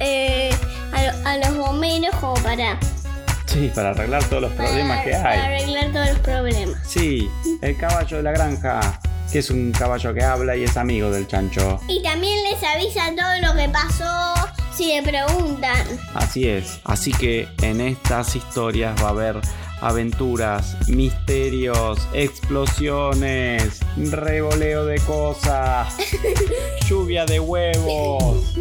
[0.00, 0.50] Eh,
[0.92, 2.78] a, lo- a los bomberos como para,
[3.46, 5.38] Sí, para arreglar todos los problemas para- que para hay.
[5.40, 6.78] arreglar todos los problemas.
[6.86, 7.28] Sí,
[7.62, 11.26] el caballo de la granja, que es un caballo que habla y es amigo del
[11.28, 11.80] chancho.
[11.88, 14.34] Y también les avisa todo lo que pasó
[14.76, 15.86] si le preguntan.
[16.14, 16.80] Así es.
[16.84, 19.40] Así que en estas historias va a haber
[19.80, 25.94] aventuras, misterios, explosiones, revoleo de cosas,
[26.88, 28.54] lluvia de huevos,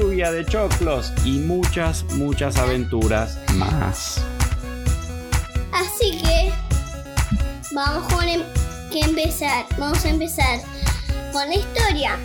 [0.00, 4.20] lluvia de choclos y muchas, muchas aventuras más.
[5.72, 6.52] Así que
[7.74, 8.42] vamos con em-
[8.92, 9.66] empezar.
[9.78, 10.60] Vamos a empezar
[11.32, 12.18] con la historia.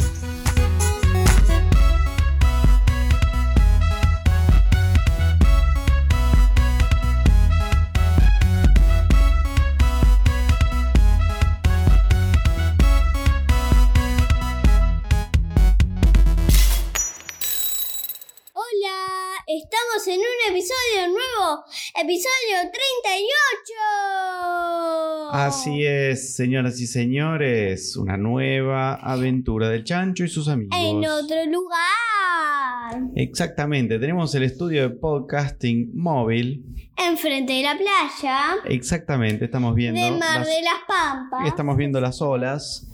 [21.98, 25.30] Episodio 38.
[25.32, 30.76] Así es, señoras y señores, una nueva aventura del chancho y sus amigos.
[30.80, 36.66] En otro lugar, Exactamente, tenemos el estudio de podcasting móvil.
[36.98, 41.48] enfrente de la playa Exactamente, estamos viendo de Mar las- de las Pampas.
[41.48, 42.88] estamos viendo las olas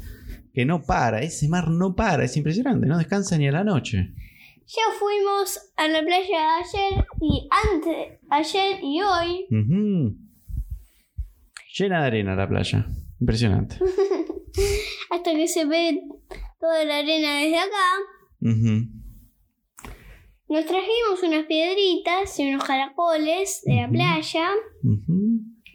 [0.53, 4.11] que no para, ese mar no para, es impresionante, no descansa ni a la noche.
[4.73, 9.45] Ya fuimos a la playa ayer y antes, ayer y hoy.
[9.51, 10.15] Ujú.
[11.77, 12.85] Llena de arena la playa,
[13.19, 13.75] impresionante.
[15.09, 16.01] Hasta que se ve
[16.59, 17.87] toda la arena desde acá.
[18.41, 18.87] Ujú.
[20.47, 24.49] Nos trajimos unas piedritas y unos caracoles de la playa.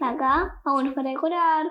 [0.00, 1.66] Acá, algunos para decorar,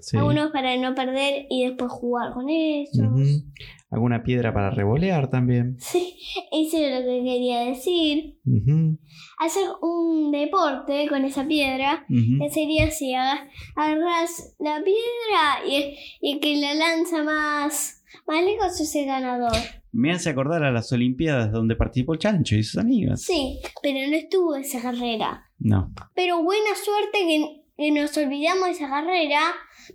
[0.00, 0.16] Sí.
[0.16, 3.42] algunos para no perder y después jugar con ellos.
[3.90, 5.76] Alguna piedra para revolear también.
[5.80, 6.14] Sí,
[6.52, 8.38] eso es lo que quería decir.
[8.44, 8.98] Ujú.
[9.38, 12.38] Hacer un deporte con esa piedra Ujú.
[12.44, 18.78] que sería si aga- agarras la piedra y, y que la lanza más, más lejos
[18.80, 19.56] es el ganador.
[19.90, 23.22] Me hace acordar a las Olimpiadas donde participó chancho y sus amigas.
[23.22, 25.46] Sí, pero no estuvo esa carrera.
[25.58, 25.92] No.
[26.14, 29.40] Pero buena suerte que, que nos olvidamos de esa carrera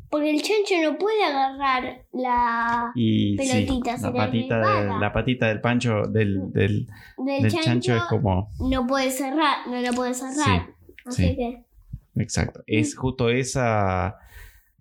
[0.09, 5.47] porque el chancho no puede agarrar la Y sí, Pelotita, la patita, de- la patita
[5.47, 6.87] del pancho del, del,
[7.17, 10.67] del, del chancho, chancho es como no puede cerrar, no la puede cerrar.
[11.05, 11.35] Así sí.
[11.35, 11.63] que
[12.15, 12.63] Exacto.
[12.67, 14.17] Es justo esa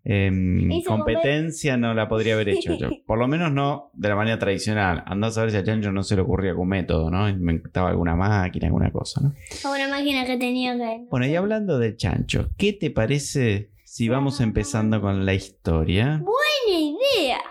[0.05, 2.91] em, competencia no la podría haber hecho yo.
[3.07, 5.03] Por lo menos no de la manera tradicional.
[5.07, 7.29] Andás a ver si a Chancho no se le ocurría algún método, ¿no?
[7.29, 9.35] Inventaba alguna máquina, alguna cosa, ¿no?
[9.65, 11.07] a una máquina que tenía que.
[11.11, 16.23] Bueno, y hablando del Chancho, ¿qué te parece si vamos empezando con la historia?
[16.25, 17.43] Buena idea.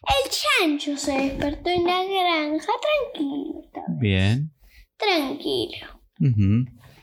[0.00, 2.72] El chancho se despertó en la granja
[3.12, 3.60] tranquilo.
[4.00, 4.50] Bien.
[4.96, 6.00] Tranquilo.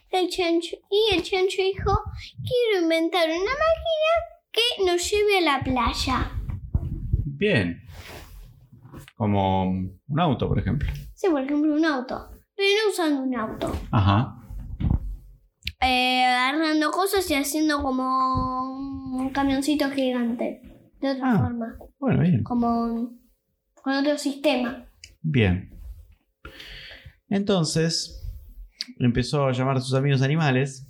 [0.10, 2.02] El chancho y el chancho dijo,
[2.42, 4.12] quiero inventar una máquina
[4.52, 6.32] que nos lleve a la playa.
[7.26, 7.80] Bien.
[9.16, 10.92] Como un auto, por ejemplo.
[11.14, 12.28] Sí, por ejemplo, un auto.
[12.56, 13.72] Pero no usando un auto.
[13.92, 14.43] Ajá.
[15.86, 18.04] Eh, agarrando cosas y haciendo como
[19.18, 20.62] un camioncito gigante.
[21.02, 21.38] De otra Ah.
[21.40, 21.78] forma.
[22.00, 22.44] Bueno, bien.
[22.44, 23.12] Como
[23.82, 24.86] con otro sistema.
[25.22, 25.70] Bien.
[27.30, 28.24] Entonces,
[29.00, 30.88] empezó a llamar a sus amigos animales.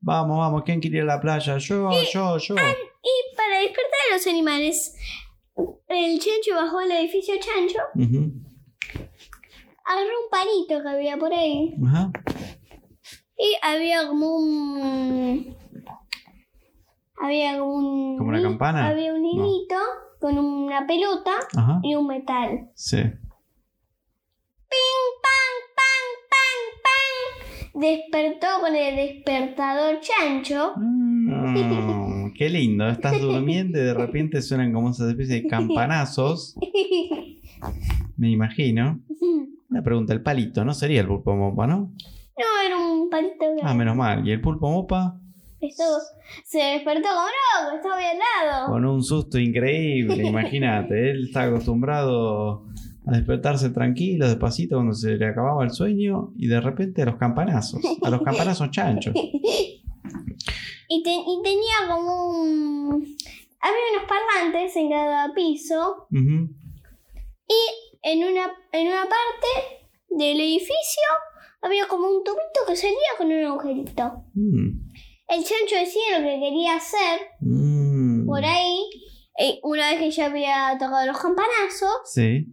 [0.00, 1.56] Vamos, vamos, ¿quién quiere ir a la playa?
[1.58, 2.54] Yo, yo, yo.
[2.54, 4.94] Y para despertar a los animales,
[5.88, 7.78] el chancho bajó del edificio chancho,
[9.84, 12.10] agarró un palito que había por ahí Ajá.
[13.40, 15.56] Y había como un...
[17.22, 18.18] Había como un...
[18.18, 18.88] ¿Como una campana?
[18.88, 19.28] Había un No.
[19.28, 19.76] hilito
[20.20, 21.80] con una pelota Ajá.
[21.82, 22.70] y un metal.
[22.74, 22.96] Sí.
[22.98, 23.10] ¡Ping,
[25.22, 27.80] pang, pang, pang, pang!
[27.82, 30.74] Despertó con el despertador chancho.
[30.76, 32.88] Mm, qué lindo.
[32.88, 36.56] Estás durmiendo y de repente suenan como esas especies de campanazos.
[38.16, 39.00] Me imagino.
[39.70, 41.66] Una pregunta, el palito, ¿no sería el pulpo no?
[41.66, 43.62] No, era un palito grande.
[43.64, 44.26] Ah, menos mal.
[44.26, 45.16] ¿Y el pulpo mopa?
[45.60, 45.84] Esto
[46.46, 48.66] se despertó como loco, estaba bien al lado.
[48.72, 51.10] Con un susto increíble, imagínate.
[51.10, 52.64] Él está acostumbrado
[53.06, 57.16] a despertarse tranquilo, despacito, cuando se le acababa el sueño, y de repente a los
[57.16, 59.12] campanazos, a los campanazos chanchos.
[60.88, 63.16] Y, te- y tenía como un...
[63.62, 66.06] Había unos parlantes en cada piso
[67.46, 67.54] y
[68.02, 69.78] en una, en una parte
[70.08, 71.02] del edificio
[71.62, 74.24] había como un tubito que salía con un agujerito.
[74.34, 74.88] Mm.
[75.28, 78.26] El chancho decía lo que quería hacer Mm.
[78.26, 78.78] por ahí,
[79.38, 82.46] eh, una vez que ya había tocado los campanazos, Sí.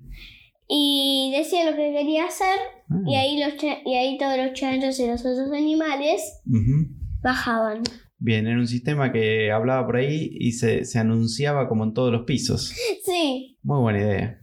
[0.67, 2.59] y decía lo que quería hacer,
[2.89, 3.01] Ah.
[3.05, 6.41] y ahí, los y ahí todos los chanchos y los otros animales
[7.23, 7.83] bajaban.
[8.19, 12.11] Bien, era un sistema que hablaba por ahí y se, se anunciaba como en todos
[12.11, 12.73] los pisos.
[13.03, 13.57] Sí.
[13.63, 14.41] Muy buena idea.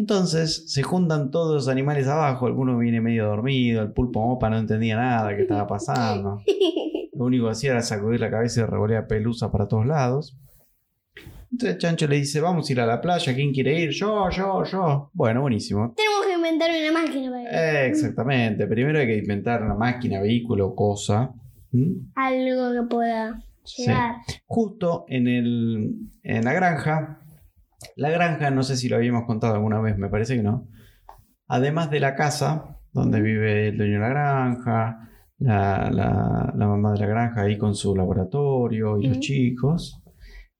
[0.00, 4.56] Entonces se juntan todos los animales abajo, alguno viene medio dormido, el pulpo mopa no
[4.56, 6.40] entendía nada que estaba pasando.
[7.12, 10.38] Lo único que hacía era sacudir la cabeza y revolear pelusa para todos lados.
[11.52, 13.90] Entonces Chancho le dice, vamos a ir a la playa, ¿quién quiere ir?
[13.90, 15.10] Yo, yo, yo.
[15.12, 15.92] Bueno, buenísimo.
[15.94, 18.66] Tenemos que inventar una máquina para Eh, exactamente.
[18.66, 21.30] Primero hay que inventar una máquina, vehículo, cosa.
[21.72, 22.10] ¿Mm?
[22.14, 23.82] algo que pueda Sí.
[23.82, 24.14] llegar.
[24.46, 27.20] Justo en, el, en la granja.
[27.96, 30.68] La granja, no sé si lo habíamos contado alguna vez, me parece que no.
[31.48, 36.92] Además de la casa, donde vive el dueño de la granja, la, la- la mamá
[36.92, 40.02] de la granja ahí con su laboratorio y los chicos,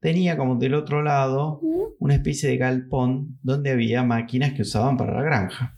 [0.01, 1.61] tenía como del otro lado
[1.99, 5.77] una especie de galpón donde había máquinas que usaban para la granja.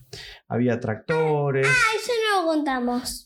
[0.49, 1.99] Había tractores, Ah,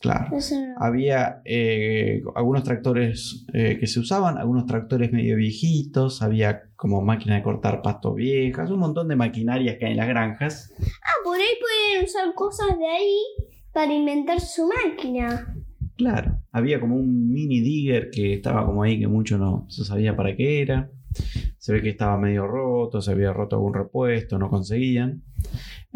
[0.01, 0.31] claro.
[0.31, 0.75] No.
[0.79, 7.39] Había eh, algunos tractores eh, que se usaban, algunos tractores medio viejitos, había como máquinas
[7.39, 10.73] de cortar pasto viejas, un montón de maquinarias que hay en las granjas.
[11.03, 13.19] Ah, por ahí pueden usar cosas de ahí
[13.73, 15.55] para inventar su máquina.
[15.97, 20.15] Claro, había como un mini digger que estaba como ahí que mucho no se sabía
[20.15, 20.91] para qué era.
[21.59, 25.23] Se ve que estaba medio roto, se había roto algún repuesto, no conseguían.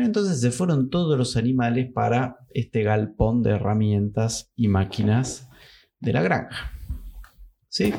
[0.05, 5.49] Entonces se fueron todos los animales para este galpón de herramientas y máquinas
[6.00, 6.73] de la granja.
[7.69, 7.93] ¿Sí?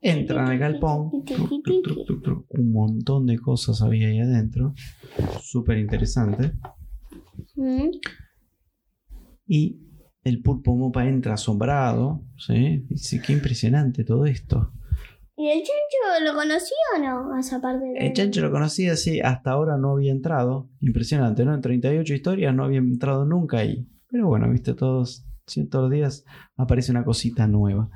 [0.00, 1.24] Entran al galpón.
[1.24, 2.46] truc, truc, truc, truc, truc.
[2.50, 4.74] Un montón de cosas había ahí adentro.
[5.40, 6.52] Súper interesante.
[7.56, 7.90] ¿Mm?
[9.46, 9.80] Y
[10.24, 12.22] el pulpo mopa entra asombrado.
[12.36, 12.84] ¿sí?
[12.88, 14.72] Dice, qué impresionante todo esto.
[15.36, 17.34] ¿Y el chancho lo conocía o no?
[17.34, 18.06] A esa parte de...
[18.06, 20.70] El chancho lo conocía, sí, hasta ahora no había entrado.
[20.80, 21.54] Impresionante, ¿no?
[21.54, 23.88] En 38 historias no había entrado nunca ahí.
[24.08, 25.26] Pero bueno, viste, todos,
[25.70, 26.24] todos los días
[26.56, 27.90] aparece una cosita nueva.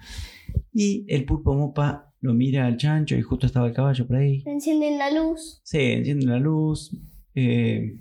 [0.73, 4.43] Y el pulpo mopa lo mira al chancho y justo estaba el caballo por ahí.
[4.45, 5.61] Encienden la luz.
[5.63, 6.91] Sí, enciende la luz.
[7.35, 8.01] eh,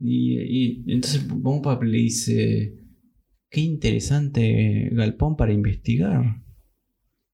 [0.00, 2.74] y, y entonces el pulpo mopa le dice,
[3.50, 6.42] qué interesante galpón para investigar.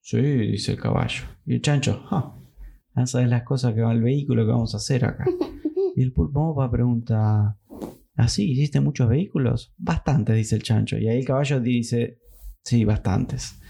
[0.04, 1.24] Sí, dice el caballo.
[1.46, 2.36] Y el chancho, ja,
[2.94, 5.24] ya sabes las cosas que va el vehículo que vamos a hacer acá.
[5.96, 7.56] Y el pulpo mopa pregunta,
[8.16, 9.72] ¿así hiciste muchos vehículos?
[9.78, 10.98] Bastantes, dice el chancho.
[10.98, 12.18] Y ahí el caballo dice,
[12.64, 13.60] sí, bastantes.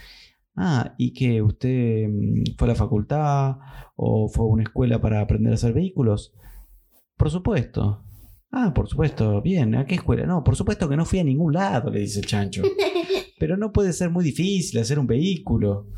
[0.57, 3.57] Ah, ¿y que usted mm, fue a la facultad
[3.95, 6.33] o fue a una escuela para aprender a hacer vehículos?
[7.17, 8.03] Por supuesto.
[8.51, 9.43] Ah, por supuesto.
[9.43, 10.25] Bien, ¿a qué escuela?
[10.25, 12.63] No, por supuesto que no fui a ningún lado, le dice el chancho.
[13.39, 15.89] Pero no puede ser muy difícil hacer un vehículo.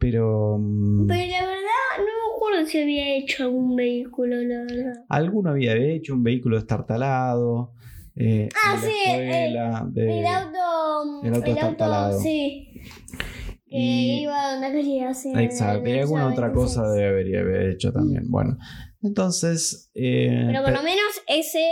[0.00, 0.56] Pero...
[0.58, 5.04] mm, Pero la verdad, no me acuerdo si había hecho algún vehículo, la verdad.
[5.08, 7.74] Alguno había hecho un vehículo estartalado.
[8.16, 11.20] eh, Ah, sí, escuela de- El auto.
[11.22, 12.68] el auto sí.
[13.66, 15.38] Que Y- iba donde quería hacer.
[15.38, 18.24] Exacto, y alguna otra cosa debe haber, hecho también.
[18.28, 18.56] Bueno,
[19.02, 19.90] entonces...
[19.94, 21.64] eh, Pero por lo menos ese.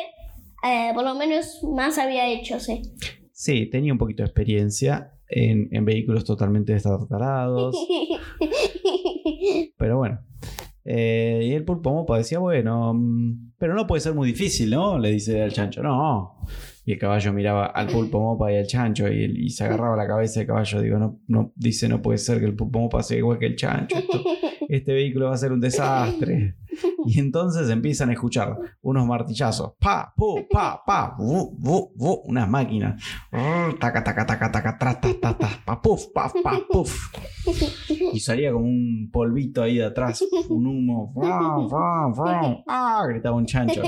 [0.65, 2.83] eh, por lo menos más había hecho, sí.
[3.33, 7.77] sí, tenía un poquito de experiencia en, en vehículos totalmente destartalados.
[9.77, 10.21] Pero bueno.
[10.91, 14.99] Eh, y el pulpo mopa decía, bueno, mm, pero no puede ser muy difícil, ¿no?
[14.99, 16.39] Le dice al chancho, no.
[16.87, 19.97] Y el caballo miraba al pulpo mopa y al chancho y, el- y se agarraba
[19.97, 20.81] la cabeza del caballo.
[20.81, 23.57] Digo, no, no, dice, no puede ser que el pulpo mopa sea igual que el
[23.57, 23.99] chancho.
[23.99, 24.23] Esto-
[24.67, 26.55] este vehículo va a ser un desastre.
[27.15, 29.73] Y entonces empiezan a escuchar unos martillazos.
[29.81, 33.03] Pa, pu, pa, pa, bu, bu, bu, unas máquinas.
[33.81, 36.95] Taca, taca, taca, taca, tra, ta, ta, pa, puf, pa, pa, puf.
[38.13, 41.13] Y salía como un polvito ahí de atrás, un humo.
[41.15, 42.63] Frum, frum, frum.
[42.69, 43.05] ¡Ah!
[43.09, 43.83] gritaba un chancho.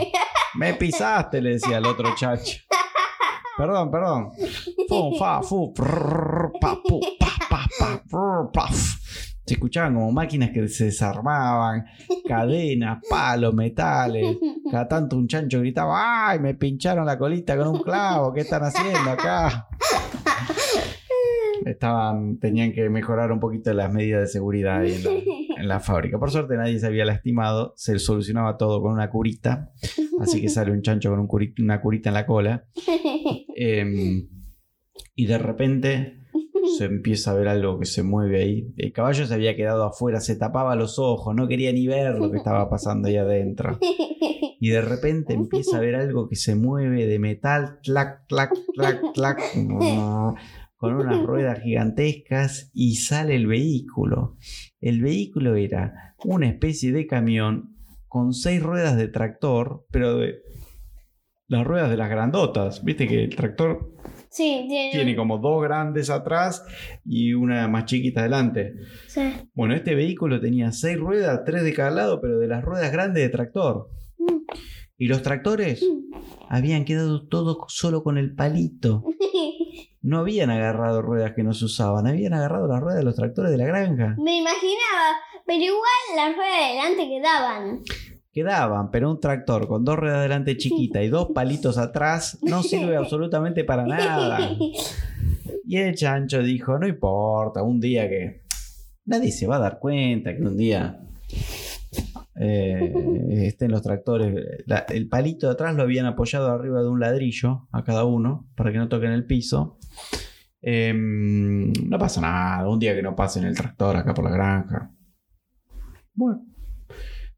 [0.54, 2.58] Me pisaste, le decía al otro chancho.
[3.58, 4.30] Perdón, perdón.
[6.58, 6.76] Pa,
[7.78, 8.68] pa, pa, pa.
[9.50, 11.84] Se escuchaban como máquinas que se desarmaban,
[12.28, 14.38] cadenas, palos, metales.
[14.70, 16.38] Cada tanto un chancho gritaba, ¡ay!
[16.38, 19.66] Me pincharon la colita con un clavo, ¿qué están haciendo acá?
[21.66, 25.10] Estaban, tenían que mejorar un poquito las medidas de seguridad ahí en la,
[25.62, 26.20] en la fábrica.
[26.20, 29.72] Por suerte nadie se había lastimado, se solucionaba todo con una curita,
[30.20, 31.28] así que sale un chancho con un
[31.58, 32.66] una curita en la cola.
[33.56, 34.28] Em,
[35.16, 36.19] y de repente
[36.76, 38.74] se empieza a ver algo que se mueve ahí.
[38.76, 42.30] El caballo se había quedado afuera, se tapaba los ojos, no quería ni ver lo
[42.30, 43.78] que estaba pasando ahí adentro.
[44.60, 49.00] Y de repente empieza a ver algo que se mueve de metal, clac, clac, clac,
[49.14, 49.40] clac,
[50.76, 54.36] con unas ruedas gigantescas y sale el vehículo.
[54.80, 60.42] El vehículo era una especie de camión con seis ruedas de tractor, pero de
[61.48, 62.84] las ruedas de las grandotas.
[62.84, 63.94] Viste que el tractor
[64.30, 64.90] Sí, tiene.
[64.92, 66.64] tiene como dos grandes atrás
[67.04, 68.74] y una más chiquita adelante.
[69.08, 69.22] Sí.
[69.54, 73.24] Bueno, este vehículo tenía seis ruedas, tres de cada lado, pero de las ruedas grandes
[73.24, 73.90] de tractor.
[74.18, 74.38] Mm.
[74.98, 75.84] Y los tractores
[76.48, 79.04] habían quedado todos solo con el palito.
[80.02, 83.50] No habían agarrado ruedas que no se usaban, habían agarrado las ruedas de los tractores
[83.50, 84.16] de la granja.
[84.18, 87.82] Me imaginaba, pero igual las ruedas de delante quedaban.
[88.32, 92.96] Quedaban, pero un tractor con dos ruedas delante chiquita y dos palitos atrás no sirve
[92.96, 94.38] absolutamente para nada.
[95.66, 98.42] Y el chancho dijo, no importa, un día que
[99.04, 101.00] nadie se va a dar cuenta que un día
[102.36, 102.92] eh,
[103.46, 104.62] estén los tractores.
[104.66, 108.48] La- el palito de atrás lo habían apoyado arriba de un ladrillo a cada uno
[108.56, 109.78] para que no toquen el piso.
[110.62, 114.90] Em, no pasa nada, un día que no pasen el tractor acá por la granja.
[116.14, 116.42] Bueno,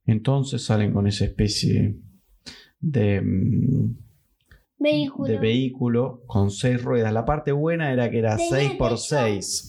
[0.07, 1.97] entonces salen con esa especie
[2.81, 3.97] de, mm,
[4.79, 5.29] Vehículo.
[5.33, 7.13] de vehículo con seis ruedas.
[7.13, 9.01] La parte buena era que era Tenía 6 por techo.
[9.03, 9.69] 6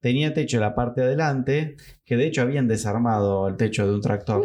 [0.00, 4.00] Tenía techo la parte de adelante, que de hecho habían desarmado el techo de un
[4.00, 4.42] tractor.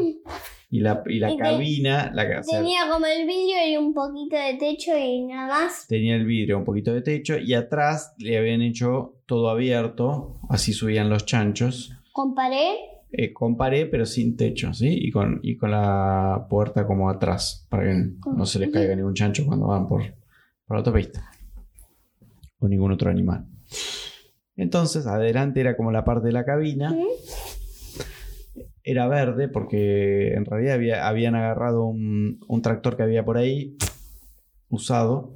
[0.70, 3.78] Y la, y la Y te- cabina, la, o sea, Tenía como el vidrio y
[3.78, 5.88] un poquito de techo y nada más.
[5.88, 10.74] tenía el vidrio, un poquito de techo, y atrás le habían hecho todo abierto, así
[10.74, 12.76] subían los chanchos, Con pared.
[13.20, 14.88] Eh, con pared pero sin techo, ¿sí?
[14.90, 19.14] Y con, y con la puerta como atrás, para que no se les caiga ningún
[19.16, 20.02] chancho cuando van por,
[20.66, 21.30] por la autopista.
[22.60, 23.46] O ningún otro animal.
[24.56, 26.96] Entonces, adelante era como la parte de la cabina.
[28.84, 33.76] Era verde porque en realidad había- habían agarrado un, un tractor que había por ahí
[34.70, 35.36] usado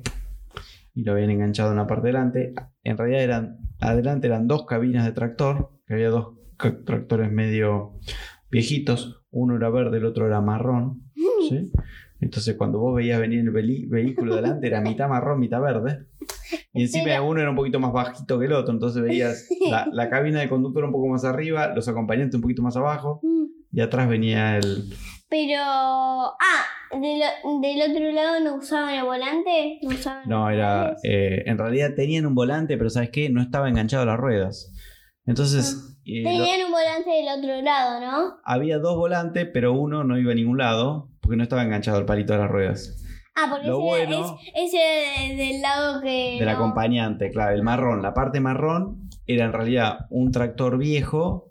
[0.94, 2.54] y lo habían enganchado en la parte delante.
[2.84, 6.38] En realidad eran adelante eran dos cabinas de tractor, que había dos
[6.86, 7.94] tractores medio
[8.50, 11.04] viejitos, uno era verde, el otro era marrón,
[11.50, 11.72] ¿sí?
[12.20, 13.50] Entonces cuando vos veías venir el
[13.90, 16.06] vehículo delante era mitad marrón, mitad verde.
[16.74, 19.88] Y encima Pero- uno era un poquito más bajito que el otro, entonces veías la,
[19.92, 23.46] la cabina del conductor un poco más arriba, los acompañantes un poquito más abajo Mm.
[23.78, 24.94] y atrás venía el...
[25.30, 25.62] Pero.
[25.64, 27.22] Ah, del,
[27.62, 29.80] del otro lado no usaban el volante.
[29.82, 30.98] No, usaban No, era...
[31.04, 33.30] eh, en realidad tenían un volante, pero ¿sabes qué?
[33.30, 34.71] No estaba enganchado a las ruedas.
[35.26, 35.96] Entonces...
[36.06, 38.38] eh, lo- Tenían un volante del otro lado, ¿no?
[38.44, 42.06] había dos volantes, pero uno no iba a ningún lado porque no estaba enganchado al
[42.06, 42.98] palito de las ruedas.
[43.36, 46.36] Ah, porque Lo ese, bueno- es- ese de- del lado que.
[46.40, 48.02] Del no- acompañante, claro, el marrón.
[48.02, 51.48] La parte marrón era en realidad un tractor viejo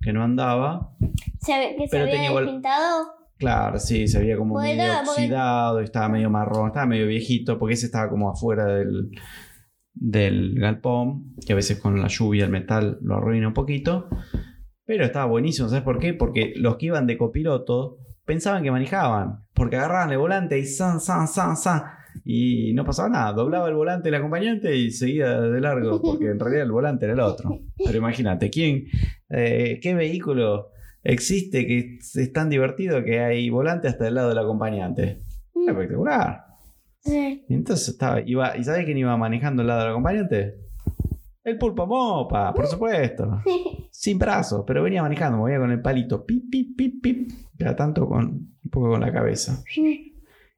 [0.00, 0.92] que no andaba.
[1.40, 3.06] se, ve- que se pero había tenía despintado.
[3.36, 7.58] Claro, sí, se veía como medio estaba- porque- oxidado, estaba medio marrón, estaba medio viejito,
[7.58, 9.10] porque ese estaba como afuera del,
[10.00, 14.08] del galpón, que a veces con la lluvia el metal lo arruina un poquito.
[14.84, 16.14] Pero estaba buenísimo, ¿sabes por qué?
[16.14, 21.00] Porque los que iban de copiloto pensaban que manejaban, porque agarraban el volante y san,
[21.00, 21.82] san, san, san,
[22.24, 23.32] y no pasaba nada.
[23.32, 27.14] Doblaba el volante el acompañante y seguía de largo, porque en realidad el volante era
[27.14, 27.58] el otro.
[27.84, 28.86] Pero imagínate, ¿quién,
[29.30, 30.70] eh, qué vehículo
[31.02, 35.22] existe que es tan divertido que hay volante hasta el lado del acompañante?
[35.54, 35.68] Mm.
[35.70, 36.47] Espectacular.
[37.00, 37.44] Sí.
[37.48, 40.54] Y entonces estaba, iba, ¿y sabes quién iba manejando al lado del acompañante?
[41.44, 43.40] El pulpo mopa, por supuesto.
[43.90, 47.30] Sin brazos, pero venía manejando, movía con el palito, pip, pip, pip, pip.
[47.58, 49.62] Cada tanto con un poco con la cabeza.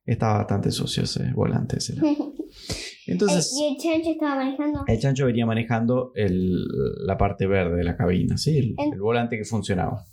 [0.05, 1.77] Estaba bastante sucio ese volante.
[1.79, 1.95] ese.
[3.07, 4.85] Entonces, y el chancho estaba manejando.
[4.87, 6.65] el chancho venía manejando el-
[7.07, 8.59] la parte verde de la cabina, ¿sí?
[8.59, 10.05] El, el volante que funcionaba.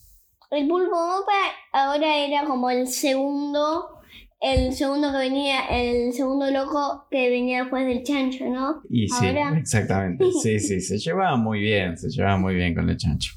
[0.51, 1.33] El pulpo mopa
[1.73, 3.96] ahora era como el segundo.
[4.39, 8.81] El segundo que venía, el segundo loco que venía después del chancho, ¿no?
[8.89, 10.25] Y sí, Ahora- exactamente.
[10.43, 13.33] Sí, sí, se llevaba muy bien, se llevaba muy bien con el chancho.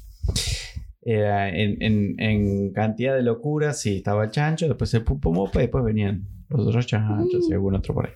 [1.03, 5.63] En, en- en cantidad de locura, sí, estaba el chancho, después el pulpo mopa y
[5.63, 8.13] después venían los otros chanchos y algún otro por ahí.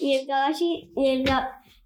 [0.00, 0.56] Y el caballo,
[0.96, 1.24] y el,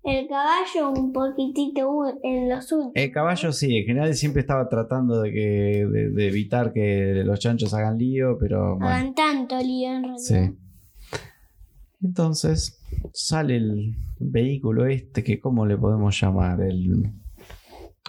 [0.04, 2.92] el caballo un poquitito u- en los últimos.
[2.94, 7.38] El caballo sí, en general siempre estaba tratando de, que, de, de evitar que los
[7.40, 8.88] chanchos hagan lío, pero bueno.
[8.88, 10.18] Hagan tanto lío en realidad.
[10.18, 10.58] Sí.
[12.02, 12.80] Entonces
[13.12, 16.60] sale el vehículo este que, ¿cómo le podemos llamar?
[16.60, 17.12] El,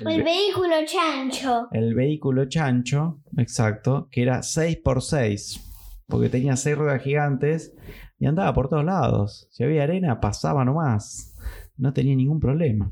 [0.05, 1.67] El vehículo chancho.
[1.71, 5.61] el vehículo chancho, exacto, que era 6x6,
[6.07, 7.73] porque tenía 6 ruedas gigantes
[8.19, 9.47] y andaba por todos lados.
[9.51, 11.34] Si había arena, pasaba nomás.
[11.77, 12.91] No tenía ningún problema.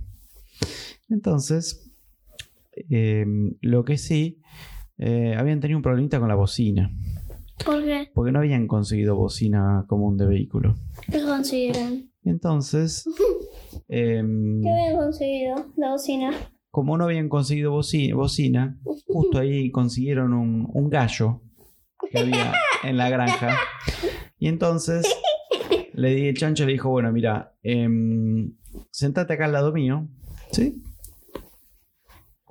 [1.09, 1.91] Entonces,
[2.89, 3.25] eh,
[3.61, 4.41] lo que sí,
[4.97, 6.91] eh, habían tenido un problemita con la bocina,
[7.65, 8.09] ¿Por qué?
[8.13, 10.75] porque no habían conseguido bocina común de vehículo.
[11.11, 12.09] ¿Qué consideran?
[12.23, 13.05] Entonces,
[13.87, 15.55] em, ¿Qué habían conseguido?
[15.77, 16.31] La bocina.
[16.71, 21.41] como no habían conseguido boci- bocina, justo ahí consiguieron un, un gallo
[22.11, 23.55] que había en la granja.
[24.39, 25.05] Y entonces
[25.93, 28.51] le di el chancho le dijo, bueno, mira, em,
[28.91, 30.07] sentate acá al lado mío.
[30.51, 30.83] ¿Sí?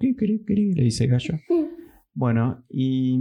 [0.00, 1.34] Le dice gallo.
[2.14, 3.18] Bueno, y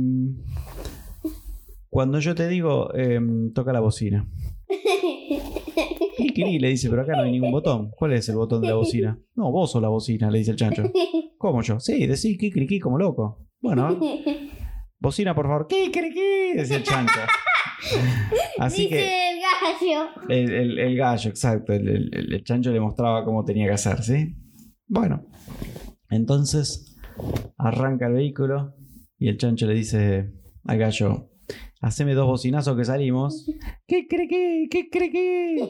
[1.90, 4.28] cuando yo te digo, em, toca la bocina.
[6.18, 6.62] ¿Qué querés?
[6.62, 7.92] Le dice, pero acá no hay ningún botón.
[7.92, 9.20] ¿Cuál es el botón de la bocina?
[9.36, 10.84] No, vos sos la bocina, le dice el chancho.
[11.38, 11.80] ¿Cómo yo?
[11.80, 13.46] Sí, decís kikiriki como loco.
[13.60, 14.00] Bueno,
[15.00, 15.68] bocina, por favor.
[15.68, 17.20] Kikiriki, decía el chancho.
[18.58, 19.31] Así Dice que
[19.80, 20.10] gallo.
[20.30, 21.74] el, el- el gallo, exacto.
[21.74, 24.36] El, el- el- el chancho le mostraba cómo tenía que hacer, ¿sí?
[24.88, 25.26] Bueno,
[26.10, 26.98] entonces
[27.58, 28.76] arranca el vehículo
[29.18, 30.32] y el chancho le dice
[30.66, 31.30] al gallo:
[31.82, 33.46] Haceme dos bocinazos que salimos.
[33.88, 34.68] ¿Qué cree que?
[34.70, 35.70] ¿Qué cree que?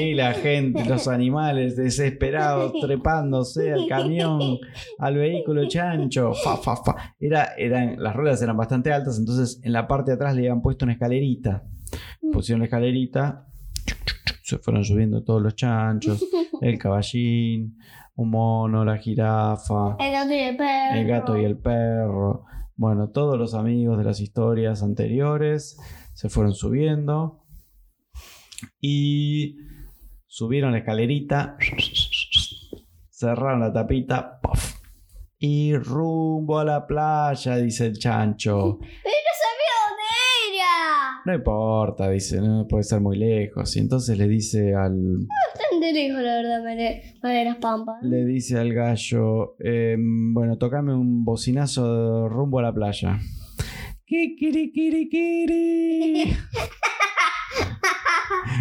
[0.00, 4.58] Y la gente, los animales desesperados, trepándose al camión,
[4.98, 6.32] al vehículo chancho.
[6.34, 7.14] Fa, fa, fa.
[7.18, 10.62] Era, eran, las ruedas eran bastante altas, entonces en la parte de atrás le habían
[10.62, 11.64] puesto una escalerita.
[12.32, 13.46] Pusieron la escalerita,
[14.42, 16.24] se fueron subiendo todos los chanchos,
[16.60, 17.78] el caballín,
[18.16, 20.94] un mono, la jirafa, El gato y el perro.
[20.98, 22.44] el gato y el perro.
[22.76, 25.78] Bueno, todos los amigos de las historias anteriores
[26.14, 27.42] se fueron subiendo
[28.80, 29.56] y
[30.26, 31.56] subieron la escalerita,
[33.10, 34.74] cerraron la tapita ¡puf!
[35.38, 38.78] y rumbo a la playa, dice el chancho.
[38.80, 40.02] Pero no sabía dónde
[40.56, 41.15] era.
[41.26, 43.74] No importa, dice, no puede ser muy lejos.
[43.74, 46.62] Y entonces le dice al, Bastante lejos, la verdad,
[47.20, 47.96] Maderas Pampas.
[48.00, 53.18] le dice al gallo, em, bueno, tocame un bocinazo rumbo a la playa.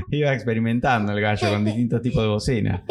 [0.10, 2.84] Iba experimentando el gallo con distintos tipos de bocina.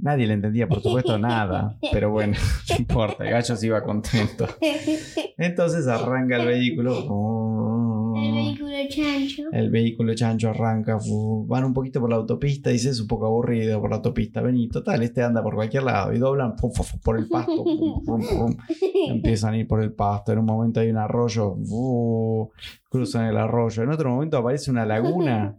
[0.00, 1.78] Nadie le entendía, por supuesto, nada.
[1.92, 2.36] Pero bueno,
[2.70, 4.48] no importa, el gallo se iba contento.
[5.38, 6.94] Entonces arranca el vehículo.
[6.94, 7.73] Vehículo
[8.88, 9.42] chancho.
[9.52, 10.98] El vehículo chancho arranca,
[11.46, 14.40] van un poquito por la autopista, dice es un poco aburrido por la autopista.
[14.40, 16.54] Vení, total, este anda por cualquier lado y doblan
[17.02, 17.64] por el pasto.
[19.08, 20.32] Empiezan a ir por el pasto.
[20.32, 21.56] En un momento hay un arroyo,
[22.88, 23.82] cruzan el arroyo.
[23.82, 25.58] En otro momento aparece una laguna.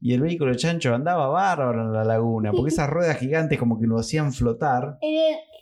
[0.00, 3.86] Y el vehículo chancho andaba bárbaro en la laguna, porque esas ruedas gigantes como que
[3.86, 4.98] lo hacían flotar.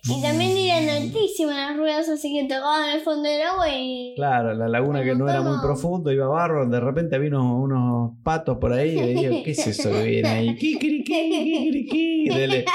[0.03, 4.13] Y también eran altísimas las ruedas, así que tocaban el fondo del agua y.
[4.15, 8.57] Claro, la laguna que no era muy profundo, iba barro, de repente había unos, patos
[8.57, 10.55] por ahí y digo, ¿qué es eso que viene ahí?
[10.55, 12.65] Kikiriki, Dele,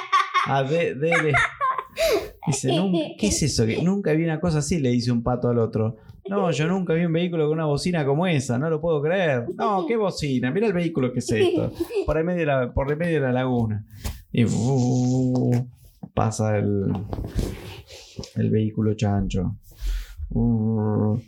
[0.46, 1.32] a de- dele.
[2.46, 3.66] Dice, "Nun- ¿qué es eso?
[3.66, 5.96] que Nunca vi una cosa así, le dice un pato al otro.
[6.28, 9.46] No, yo nunca vi un vehículo con una bocina como esa, no lo puedo creer.
[9.56, 10.50] No, ¿qué bocina?
[10.50, 11.72] Mira el vehículo que es esto.
[12.04, 13.84] Por el medio de la, por el medio de la laguna.
[14.32, 15.66] Y fu-
[16.16, 16.92] pasa el,
[18.36, 19.58] el vehículo chancho.
[20.30, 21.20] Uh,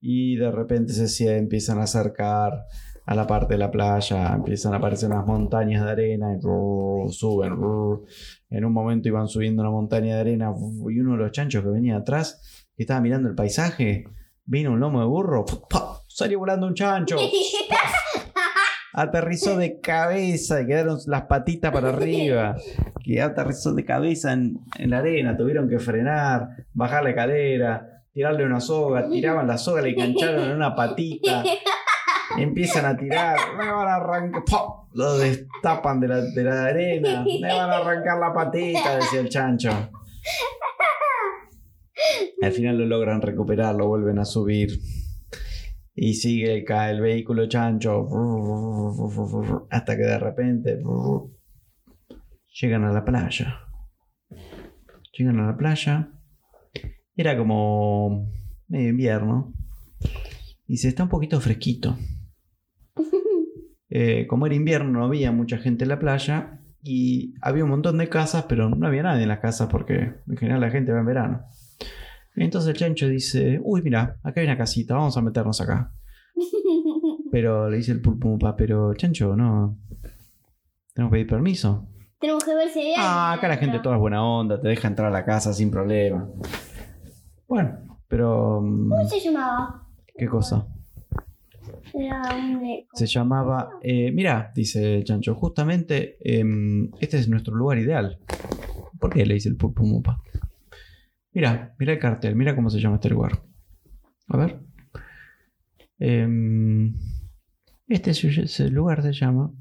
[0.00, 2.64] y de repente se empiezan a acercar
[3.04, 6.40] a la parte de la playa, empiezan a aparecer unas montañas de arena y
[7.12, 7.52] suben.
[8.48, 10.52] En un momento iban subiendo una montaña de arena
[10.88, 14.04] y uno de los chanchos que venía atrás, que estaba mirando el paisaje,
[14.46, 15.44] vino un lomo de burro,
[16.08, 17.18] salió volando un chancho,
[18.94, 22.56] aterrizó de cabeza y quedaron las patitas para arriba,
[23.02, 28.44] que aterrizó de cabeza en, en la arena, tuvieron que frenar, bajar la escalera, tirarle
[28.44, 31.42] una soga, tiraban la soga, le engancharon en una patita,
[32.38, 34.88] empiezan a tirar, me van a arrancar, ¡pum!
[34.94, 39.28] lo destapan de la, de la arena, me van a arrancar la patita, decía el
[39.28, 39.70] chancho.
[42.42, 44.80] Al final lo logran recuperar, lo vuelven a subir.
[45.94, 48.08] Y sigue el, el vehículo chancho.
[49.70, 50.78] Hasta que de repente
[52.52, 53.60] llegan a la playa.
[55.16, 56.10] Llegan a la playa.
[57.16, 58.30] Era como
[58.68, 59.52] medio invierno.
[60.66, 61.96] Y se está un poquito fresquito.
[63.92, 66.60] Eh, como era invierno, no había mucha gente en la playa.
[66.80, 70.36] Y había un montón de casas, pero no había nadie en las casas porque en
[70.36, 71.42] general la gente va en verano.
[72.36, 75.92] Entonces el chancho dice, uy, mira, acá hay una casita, vamos a meternos acá.
[77.32, 79.78] Pero le dice el pulpumpa, pero chancho, no.
[80.94, 81.88] Tenemos que pedir permiso.
[82.20, 84.88] Tenemos que ver si hay Ah, acá la gente toda es buena onda, te deja
[84.88, 86.28] entrar a la casa sin problema.
[87.48, 88.60] Bueno, pero...
[88.60, 89.86] mm, ¿Cómo se llamaba?
[90.16, 90.66] ¿Qué cosa?
[91.94, 92.64] Era un...
[92.64, 93.70] eh, Se llamaba...
[93.82, 98.18] eh, mira, dice Chancho, justamente em, este es nuestro lugar ideal.
[98.98, 100.22] ¿Por qué le dice el pulpo mopa?
[101.32, 103.40] Mira, mira el cartel, mira cómo se llama este lugar.
[104.28, 104.60] A ver.
[105.98, 106.94] Em,
[107.88, 108.12] este
[108.70, 109.52] lugar se llama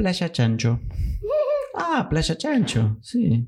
[0.00, 0.80] Playa Chancho.
[1.74, 3.46] Ah, Playa Chancho, sí.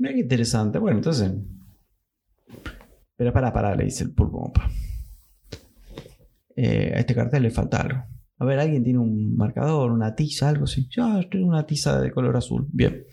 [0.00, 0.80] Mira qué interesante.
[0.80, 1.32] Bueno, entonces.
[3.16, 4.52] Pero para, para, le dice el pulpo.
[6.56, 8.02] Eh, a este cartel le falta algo.
[8.40, 10.88] A ver, ¿alguien tiene un marcador, una tiza, algo así?
[10.90, 12.66] Yo tengo una tiza de color azul.
[12.72, 13.04] Bien.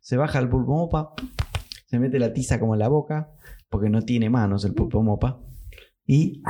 [0.00, 1.12] Se baja el pulpo mopa,
[1.84, 3.30] se mete la tiza como en la boca,
[3.68, 5.38] porque no tiene manos el pulpo mopa.
[6.06, 6.42] Y.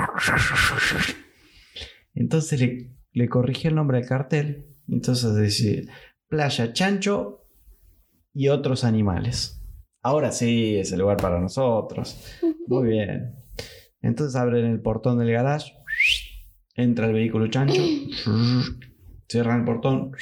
[2.15, 4.74] Entonces le, le corrigió el nombre al cartel.
[4.89, 5.87] Entonces dice:
[6.29, 7.47] Playa Chancho
[8.33, 9.61] y otros animales.
[10.03, 12.23] Ahora sí, es el lugar para nosotros.
[12.67, 13.37] Muy bien.
[14.03, 15.73] Entonces abren el portón del garage.
[16.75, 17.81] Entra el vehículo chancho.
[19.29, 20.13] Cierran el portón.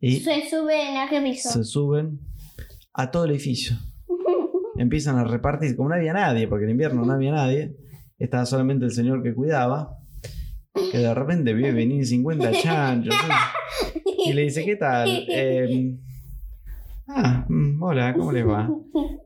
[0.00, 1.50] Y Se sube en a qué piso.
[1.50, 2.20] se suben
[2.94, 3.76] a todo el edificio.
[4.76, 7.76] Empiezan a repartir, como no había nadie, porque en invierno no había nadie,
[8.18, 9.98] estaba solamente el señor que cuidaba,
[10.90, 13.14] que de repente vio venir 50 chanchos.
[13.14, 14.02] ¿sí?
[14.26, 15.08] Y le dice, ¿qué tal?
[15.28, 15.96] Eh,
[17.08, 18.68] ah, mm, hola, ¿cómo les va?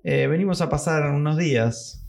[0.04, 2.06] Eh, venimos a pasar unos días.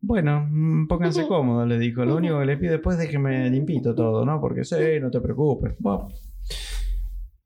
[0.00, 2.04] Bueno, mm, pónganse cómodos, le dijo.
[2.04, 4.40] Lo único que les pido después déjenme limpito todo, ¿no?
[4.40, 5.74] Porque sí, no te preocupes.
[5.78, 6.08] Bueno.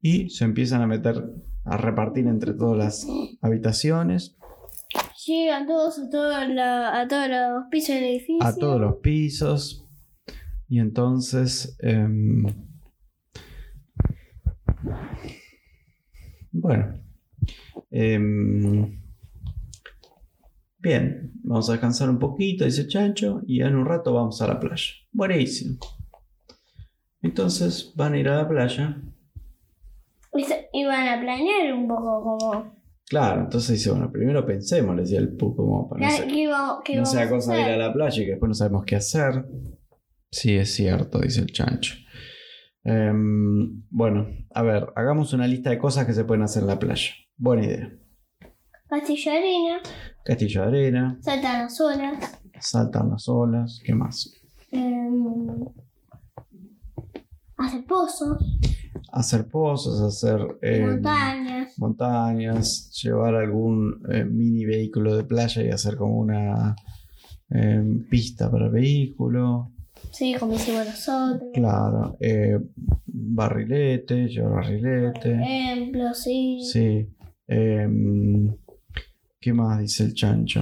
[0.02, 1.24] Y se empiezan a meter,
[1.64, 3.06] a repartir entre todas las
[3.42, 4.36] habitaciones,
[5.26, 8.42] Llegan todos a, todos la- a todos los pisos del edificio.
[8.42, 9.86] a todos los pisos.
[10.70, 11.76] Y entonces...
[11.80, 12.44] em,
[16.52, 16.94] bueno.
[17.90, 19.00] Em,
[20.78, 24.60] bien, vamos a descansar un poquito, dice Chancho, y en un rato vamos a la
[24.60, 24.92] playa.
[25.12, 25.78] Buenísimo.
[27.22, 29.02] Entonces van a ir a la playa.
[30.32, 32.80] Y Iban a planear un poco como...
[33.08, 36.28] Claro, entonces dice, bueno, primero pensemos, le decía el pupo, como para no, ¿Qué, ser-
[36.28, 38.54] qué iba- qué no sea cosa de ir a la playa y que después no
[38.54, 39.44] sabemos qué hacer.
[40.30, 41.94] Sí, es cierto, dice el chancho.
[42.84, 46.78] Em, bueno, a ver, hagamos una lista de cosas que se pueden hacer en la
[46.78, 47.10] playa.
[47.36, 47.92] Buena idea.
[48.88, 49.80] Castillo de arena,
[50.24, 54.34] Castillo de arena, saltan las olas, saltan las olas, ¿qué más?
[54.72, 55.64] em,
[57.56, 58.38] hacer pozos,
[59.12, 61.78] Hacer pozos, hacer em, montañas.
[61.78, 66.74] montañas, llevar algún eh, mini vehículo de playa y hacer como una
[68.08, 69.72] pista para vehículo.
[70.10, 71.50] Sí, como hicimos nosotros.
[71.54, 72.58] Claro, eh,
[73.06, 75.32] barrilete, llevar barrilete.
[75.34, 76.60] Ejemplo, sí.
[76.64, 77.08] Sí.
[77.46, 78.54] em,
[79.40, 80.60] ¿Qué más dice el chancho?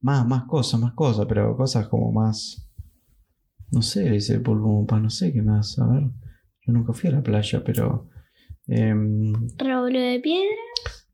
[0.00, 2.70] Más, más cosas, más cosas, pero cosas como más.
[3.72, 5.78] No sé, dice el pulpo pa, no sé qué más.
[5.78, 6.02] A ver,
[6.66, 8.08] yo nunca fui a la playa, pero.
[8.66, 10.56] Revoleo de piedra,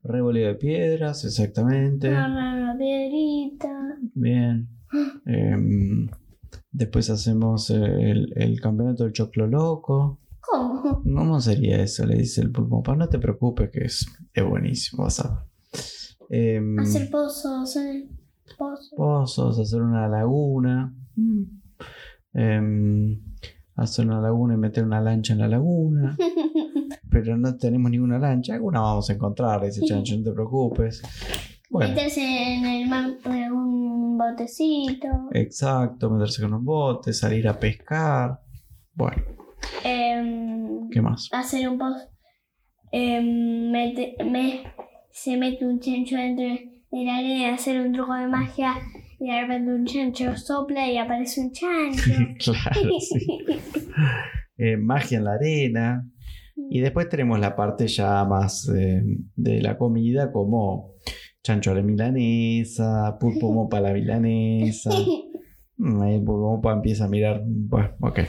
[0.03, 2.09] revoleo de piedras, exactamente.
[2.09, 3.97] agarrar una piedrita.
[4.13, 4.67] Bien.
[5.25, 6.07] Em,
[6.75, 10.19] después hacemos el, el campeonato del choclo loco.
[10.41, 11.01] ¿Cómo?
[11.03, 12.05] ¿Cómo sería eso?
[12.05, 15.45] Le dice el pulpo pa, no te preocupes, que es, es buenísimo, vas a.
[16.29, 18.09] Em, Hacer pozos en el
[18.57, 18.95] pozo.
[18.95, 20.93] pozos, hacer una laguna.
[22.33, 23.21] Em,
[23.75, 26.15] hacer una laguna y meter una lancha en la laguna.
[27.09, 28.55] Pero no tenemos ninguna lancha.
[28.55, 31.01] Alguna vamos a encontrar, dice Chancho, no te preocupes.
[31.69, 33.44] Bueno, Meterse en el mar de un
[34.35, 35.07] botecito.
[35.33, 38.39] exacto, meterse con un bote, salir a pescar.
[38.93, 39.23] Bueno,
[39.83, 41.29] Em, ¿qué más?
[41.31, 42.07] hacer un pozo.
[42.91, 44.63] Em, mete- me-
[45.11, 48.73] se mete un chancho dentro de la arena y hacer un truco de magia.
[49.19, 52.11] Y de repente un chancho sopla y aparece un chancho.
[52.39, 52.89] claro.
[54.57, 56.09] Eh, magia en la arena.
[56.69, 59.01] Y después tenemos la parte ya más eh,
[59.35, 60.93] de la comida, como
[61.45, 64.89] chancho a la milanesa, pulpo mopa a la milanesa.
[64.89, 67.43] Ahí el pulpo mopa empieza a mirar.
[67.45, 68.19] Bueno, ok.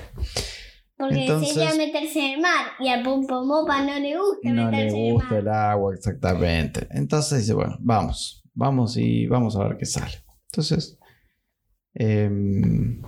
[0.98, 4.70] Porque Entonces- sería meterse en el mar y al Pumpo Mopa no le gusta No
[4.70, 5.38] le meterse en el gusta mar.
[5.40, 6.86] el agua, exactamente.
[6.90, 10.14] Entonces dice, bueno, vamos, vamos y vamos a ver qué sale.
[10.50, 10.98] Entonces,
[11.92, 13.02] em,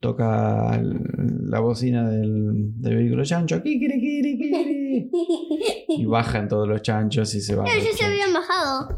[0.00, 3.62] toca la bocina del, del vehículo chancho.
[5.90, 7.66] Y bajan todos los chanchos y se van.
[7.66, 8.88] Pero los ya se habían bajado.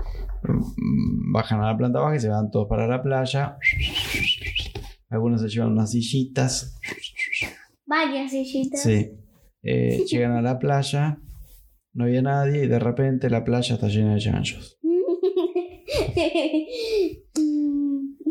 [1.32, 3.58] Bajan a la planta baja y se van todos para la playa.
[5.08, 6.78] Algunos se llevan unas sillitas.
[7.86, 8.82] Varias sillitas.
[8.82, 9.10] Sí.
[9.62, 11.18] eh, llegan a la playa,
[11.92, 14.78] no había nadie y de repente la playa está llena de chanchos.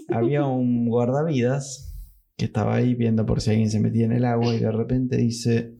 [0.07, 1.95] Había un guardavidas
[2.35, 5.17] que estaba ahí viendo por si alguien se metía en el agua y de repente
[5.17, 5.75] dice,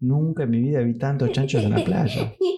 [0.00, 2.34] nunca en mi vida vi tantos chanchos en la playa.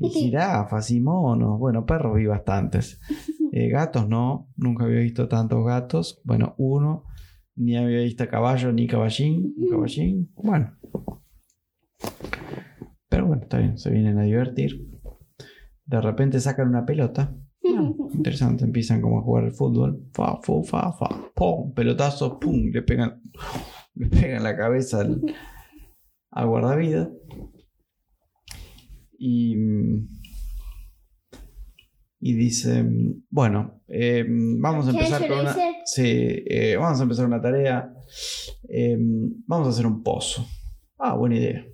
[0.00, 3.00] Y jirafas y monos, bueno, perros vi bastantes.
[3.52, 6.22] Eh, gatos no, nunca había visto tantos gatos.
[6.22, 7.02] Bueno, uno,
[7.56, 10.30] ni había visto caballo ni caballín, caballín.
[10.36, 10.78] Bueno.
[13.08, 14.88] Pero bueno, está bien, se vienen a divertir.
[15.84, 17.34] De repente sacan una pelota.
[17.66, 20.08] Ah, interesante, empiezan como a jugar el fútbol.
[20.12, 21.08] Fa, fu, fa, fa.
[21.34, 23.20] Pum, pelotazo, pum, le pegan,
[23.94, 25.20] le pegan la cabeza al,
[26.30, 27.08] al guardavidas.
[29.22, 29.54] Y,
[32.20, 32.84] y dice,
[33.28, 35.54] bueno, eh, vamos a ¿Qué empezar con una...
[35.84, 37.92] Sí, eh, vamos a empezar una tarea.
[38.68, 38.96] Eh,
[39.46, 40.46] vamos a hacer un pozo.
[40.98, 41.66] Ah, buena idea.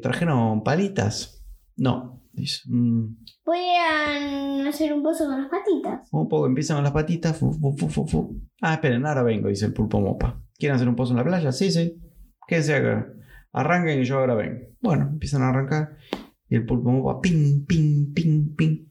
[0.00, 1.44] ¿Trajeron palitas?
[1.76, 2.60] No, dice.
[2.66, 6.08] "Mm, Pueden hacer un pozo con las patitas.
[6.12, 7.36] un poco empiezan con las patitas.
[7.36, 8.40] fu, fu, fu, fu, fu.
[8.60, 10.40] Ah, esperen, ahora vengo, dice el pulpo mopa.
[10.56, 11.50] ¿Quieren hacer un pozo en la playa?
[11.52, 11.96] Sí, sí.
[12.46, 13.12] Quédense acá.
[13.52, 14.60] Arranquen y yo ahora vengo.
[14.80, 15.96] Bueno, empiezan a arrancar.
[16.48, 18.86] Y el pulpo mopa, ping, ping, ping, ping.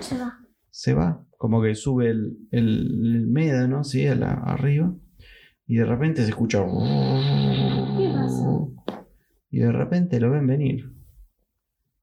[0.00, 0.38] Se va.
[0.70, 1.24] Se va.
[1.36, 4.06] Como que sube el, el, el médano, ¿sí?
[4.06, 4.94] A la- arriba.
[5.66, 6.64] Y de repente se escucha.
[6.64, 6.72] pasa?
[9.50, 10.92] Y de repente lo ven venir.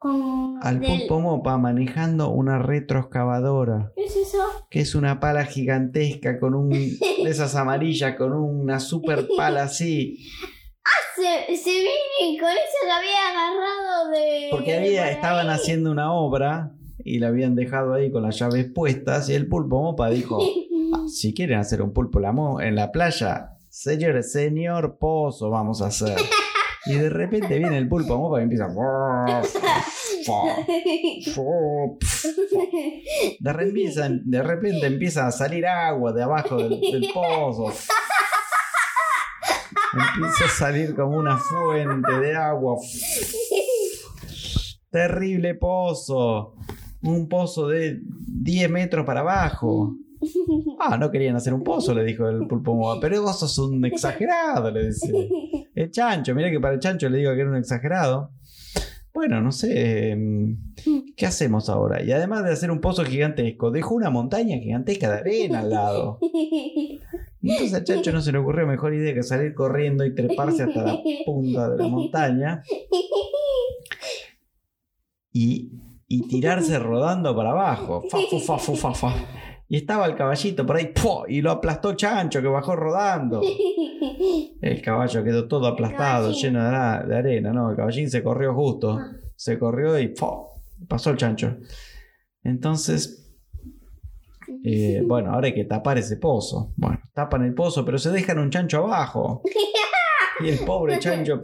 [0.01, 3.91] Al del- pulpo mopa manejando una retroexcavadora.
[3.95, 4.37] ¿Qué es eso?
[4.69, 10.19] que es una pala gigantesca con un de esas amarillas con una super pala así
[11.19, 14.47] Se, se viene con eso que había agarrado de.
[14.51, 16.71] porque había estaban haciendo una obra
[17.03, 20.39] y la habían dejado ahí con las llaves puestas y el pulpo mopa dijo
[20.93, 25.87] "Ah, si quieren hacer un pulpo la en la playa señor señor pozo vamos a
[25.87, 26.17] hacer
[26.85, 28.67] y de repente viene el pulpo mopa y empieza
[33.39, 37.71] de repente, empiezan- de repente empieza a salir agua de abajo del, del pozo.
[39.93, 42.75] Empieza a salir como una fuente de agua.
[44.91, 46.55] Terrible pozo.
[47.01, 49.95] Un pozo de 10 metros para abajo.
[50.79, 52.99] Ah, no querían hacer un pozo, le dijo el pulpo moa.
[52.99, 55.13] Pero vos sos un exagerado, le decía.
[55.75, 58.31] El chancho, mira que para el chancho le digo que era un exagerado.
[59.13, 60.15] Bueno, no sé.
[60.15, 62.03] mm, ¿Qué hacemos ahora?
[62.03, 66.19] Y además de hacer un pozo gigantesco, dejó una montaña gigantesca de arena al lado.
[67.41, 70.83] Entonces al chancho no se le ocurrió mejor idea que salir corriendo y treparse hasta
[70.83, 72.63] la punta de la montaña
[75.31, 75.71] y,
[76.07, 78.03] y tirarse rodando para abajo.
[78.09, 79.13] Fa, fa, fa, fa.
[79.71, 80.91] Y estaba el caballito por ahí
[81.27, 83.41] y lo aplastó Chancho que bajó rodando.
[84.61, 87.53] El caballo quedó todo aplastado, lleno de, de arena.
[87.53, 88.99] No, el caballín se corrió justo.
[89.35, 90.13] Se corrió y
[90.87, 91.57] pasó el chancho.
[92.43, 93.18] Entonces,
[94.63, 96.73] eh, bueno, ahora hay que tapar ese pozo.
[96.75, 99.41] Bueno, tapan el pozo, pero se dejan un chancho abajo.
[100.41, 101.41] Y el pobre chancho,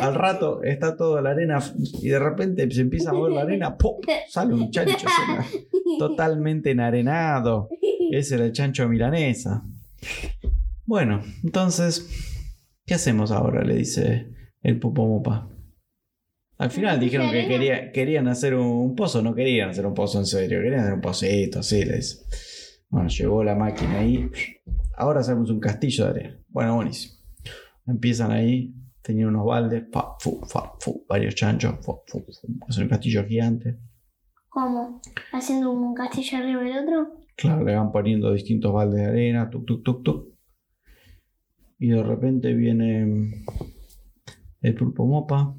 [0.00, 1.58] al rato está toda la arena
[2.00, 3.96] y de repente se empieza a mover la arena, ¡pum!
[4.28, 5.08] sale un chancho
[5.98, 7.68] totalmente enarenado.
[8.12, 9.64] Ese era el chancho milanesa.
[10.84, 12.08] Bueno, entonces,
[12.86, 13.64] ¿qué hacemos ahora?
[13.64, 14.28] Le dice
[14.62, 15.48] el Pupomopa.
[16.58, 20.26] Al final dijeron que quería- querían hacer un pozo, no querían hacer un pozo en
[20.26, 22.24] serio, querían hacer un pocito, así le dice.
[22.88, 24.30] Bueno, llegó la máquina ahí.
[24.96, 26.38] Ahora hacemos un castillo de arena.
[26.48, 27.14] Bueno, buenísimo.
[27.86, 32.24] Empiezan ahí, tenían unos baldes, fa, fu, fa, fu, varios chanchos, fu, fu,
[32.68, 33.78] hacen un castillo gigante.
[34.48, 35.02] ¿Cómo?
[35.32, 37.20] ¿Haciendo un castillo arriba del otro?
[37.36, 40.34] Claro, le van poniendo distintos baldes de arena, tuk, tuk, tuk, tuk.
[41.78, 43.44] Y de repente viene
[44.62, 45.54] el pulpo mopa.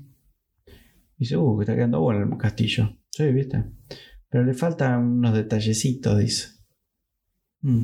[1.18, 2.96] Dice, uh, que está quedando bueno el castillo.
[3.10, 3.64] Sí, viste.
[4.30, 6.50] Pero le faltan unos detallecitos, dice.
[7.62, 7.82] "Mm,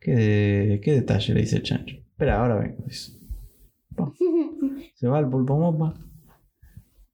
[0.00, 1.34] ¿Qué, ¿Qué detalle?
[1.34, 1.96] Le dice el chancho.
[1.96, 3.12] Espera, ahora vengo, dice.
[4.94, 5.94] Se va el pulpo mopa.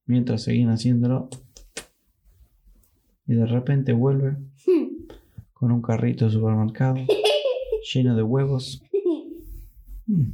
[0.07, 1.29] Mientras seguían haciéndolo.
[3.27, 4.37] Y de repente vuelve
[5.55, 6.97] con un carrito de supermercado
[7.95, 8.83] lleno de huevos.
[10.05, 10.33] Mm,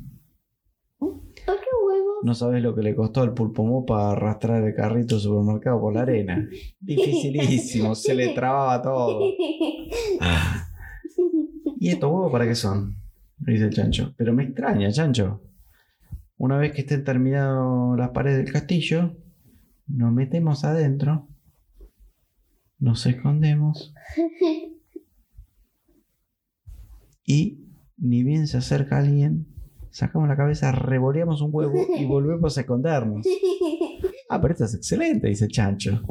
[0.99, 1.88] ¿Por qué huevos?
[2.23, 5.95] No sabes lo que le costó al pulpo mopa arrastrar el carrito de supermercado por
[5.95, 6.49] la arena.
[6.81, 9.21] Dificilísimo, se le trababa todo.
[11.81, 12.97] ¿Y estos huevos para qué son?
[13.39, 14.15] Dice el chancho.
[14.17, 15.41] Pero me extraña, chancho.
[16.37, 19.17] Una vez que estén terminadas las paredes del castillo,
[19.87, 21.29] nos metemos adentro,
[22.79, 23.95] nos escondemos
[27.25, 27.65] y
[27.97, 29.47] ni bien se acerca alguien,
[29.99, 33.27] sacamos la cabeza, revoleamos un huevo y volvemos a escondernos.
[34.31, 36.03] Ah, pero esto es excelente, dice chancho.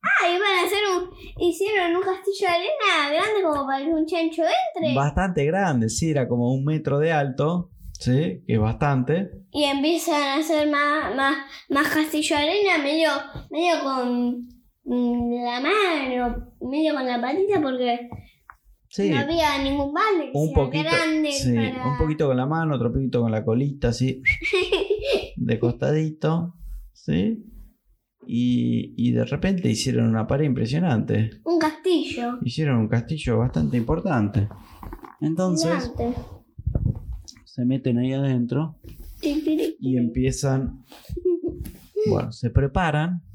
[0.00, 1.10] Ah, iban a hacer un.
[1.36, 4.94] Hicieron un castillo de arena grande como para que un chancho entre.
[4.94, 8.44] Bastante grande, sí, era como un metro de alto, ¿sí?
[8.46, 9.32] Que es bastante.
[9.50, 13.10] Y empiezan a hacer más, más, más castillo de arena, medio,
[13.50, 14.48] medio con
[14.84, 18.08] mm, la mano, medio con la patita, porque
[18.96, 21.86] Sí, no había ningún balde un poquito, grande sí, para...
[21.86, 24.22] un poquito con la mano, otro poquito con la colita, así,
[25.36, 26.54] de costadito,
[26.94, 27.44] ¿sí?
[28.26, 31.42] Y, y de repente hicieron una pared impresionante.
[31.44, 32.38] un castillo.
[32.40, 34.48] Hicieron un castillo bastante importante.
[35.20, 36.14] Entonces gigante.
[37.44, 38.78] se meten ahí adentro
[39.20, 40.86] y empiezan,
[42.08, 43.25] bueno, se preparan.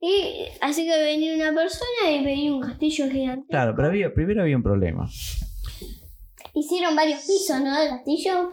[0.00, 3.46] Y así que venía una persona y venía un castillo gigante.
[3.50, 5.08] Claro, pero había, primero había un problema.
[6.54, 7.78] Hicieron varios pisos, ¿no?
[7.78, 8.52] Del castillo.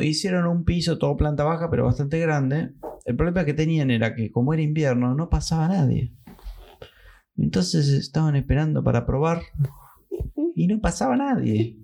[0.00, 2.72] Hicieron un piso todo planta baja, pero bastante grande.
[3.04, 6.12] El problema que tenían era que como era invierno no pasaba nadie.
[7.36, 9.42] Entonces estaban esperando para probar
[10.54, 11.78] y no pasaba nadie.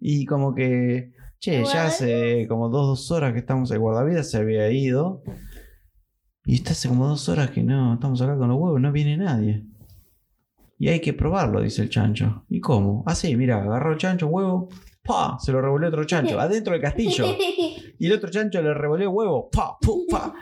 [0.00, 4.38] Y como que, che, ya hace como dos, dos horas que estamos el guardavidas, se
[4.38, 5.22] había ido.
[6.48, 9.18] Y está hace como dos horas que no, estamos acá con los huevos, no viene
[9.18, 9.66] nadie.
[10.78, 12.46] Y hay que probarlo, dice el chancho.
[12.48, 13.02] ¿Y cómo?
[13.04, 14.70] Así, mira, agarró el chancho, huevo,
[15.04, 15.36] ¡pa!
[15.38, 17.26] Se lo revolvió otro chancho, adentro del castillo.
[17.98, 19.44] Y el otro chancho le revolvió huevos.
[19.52, 19.76] ¡Pa!
[19.78, 20.06] ¡Pum!
[20.10, 20.32] ¡Pa!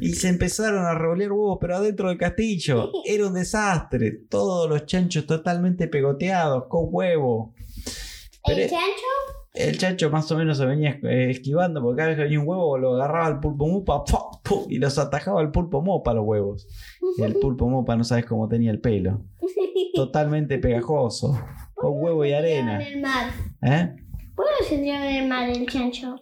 [0.00, 2.90] Y se empezaron a revolear huevos, pero adentro del castillo.
[3.04, 4.12] Era un desastre.
[4.30, 7.52] Todos los chanchos totalmente pegoteados, con huevo.
[8.46, 9.09] Pero ¿El chancho?
[9.68, 12.48] El chancho más o menos se venía eh, esquivando, porque cada vez que venía un
[12.48, 14.18] huevo lo agarraba el pulpo mopa ¡pa!
[14.42, 14.64] ¡pum!
[14.68, 16.66] y los atajaba el pulpo mopa los huevos.
[17.18, 19.24] Y el pulpo mopa no sabes cómo tenía el pelo.
[19.94, 21.38] Totalmente pegajoso.
[21.74, 22.80] Con huevo y arena.
[22.80, 23.30] En el mar.
[23.62, 23.96] ¿Eh?
[24.34, 26.16] ¿Por qué se en el mar el chancho?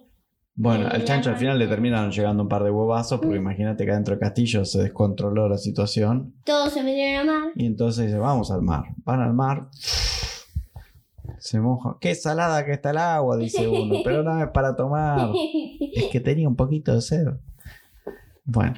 [0.61, 3.85] Bueno, El al chancho al final le terminaron llegando un par de huevazos, porque imagínate
[3.85, 6.35] que adentro del castillo se descontroló la situación.
[6.43, 7.51] Todos se metieron al mar.
[7.55, 8.83] Y entonces dice, vamos al mar.
[9.05, 9.69] Van al mar.
[11.39, 11.97] Se moja.
[11.99, 13.95] Qué salada que está el agua, dice uno.
[14.03, 15.31] Pero no es para tomar.
[15.93, 17.27] Es que tenía un poquito de sed.
[18.45, 18.75] Bueno.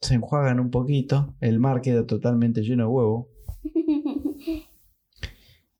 [0.00, 1.36] Se enjuagan un poquito.
[1.40, 3.28] El mar queda totalmente lleno de huevo.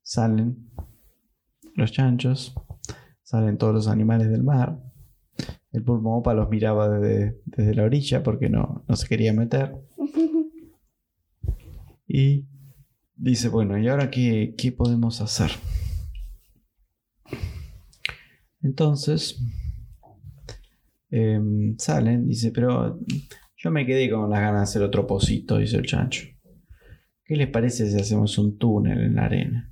[0.01, 0.69] Salen
[1.75, 2.55] los chanchos.
[3.23, 4.79] Salen todos los animales del mar.
[5.73, 9.75] El pulpo mopa los miraba desde, desde la orilla porque no, no se quería meter.
[12.05, 12.45] Y
[13.15, 15.49] dice, bueno, ¿y ahora qué, qué podemos hacer?
[18.63, 19.39] Entonces,
[21.09, 22.99] em, salen, dice, pero
[23.57, 26.27] yo me quedé con las ganas de hacer otro pocito, dice el chancho.
[27.25, 29.71] ¿Qué les parece si hacemos un túnel en la arena?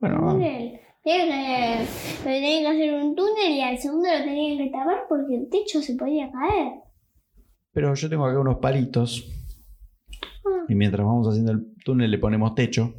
[0.00, 0.34] Bueno, vamos.
[0.34, 0.80] túnel.
[1.02, 1.84] Tenían que,
[2.24, 5.94] que hacer un túnel y al segundo lo tenían que tapar porque el techo se
[5.94, 6.72] podía caer.
[7.72, 9.26] pero yo tengo acá unos palitos.
[10.44, 12.94] Ah, Y mientras vamos haciendo el túnel le ponemos techo.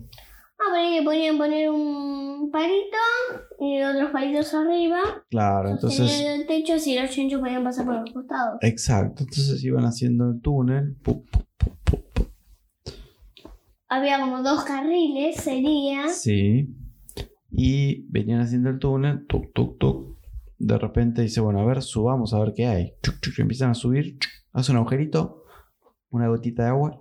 [0.58, 2.98] Ah, pero podían poner un palito
[3.60, 5.00] y otros palitos arriba.
[5.30, 6.10] Claro, entonces...
[6.10, 8.58] Tenían el techo así los chanchos podían pasar por los costados.
[8.62, 10.96] Exacto, entonces iban haciendo el túnel.
[11.04, 12.28] pu, pu, pu, pu, pu.
[13.90, 16.08] Había como dos carriles, sería.
[16.10, 16.76] Sí.
[17.52, 20.20] Y venían haciendo el túnel, tuk, tuk, tuk.
[20.58, 22.94] De repente dice, bueno, a ver, subamos a ver qué hay.
[23.02, 25.44] Chuc, chuc, empiezan a subir, chuc, hace un agujerito,
[26.10, 27.00] una gotita de agua,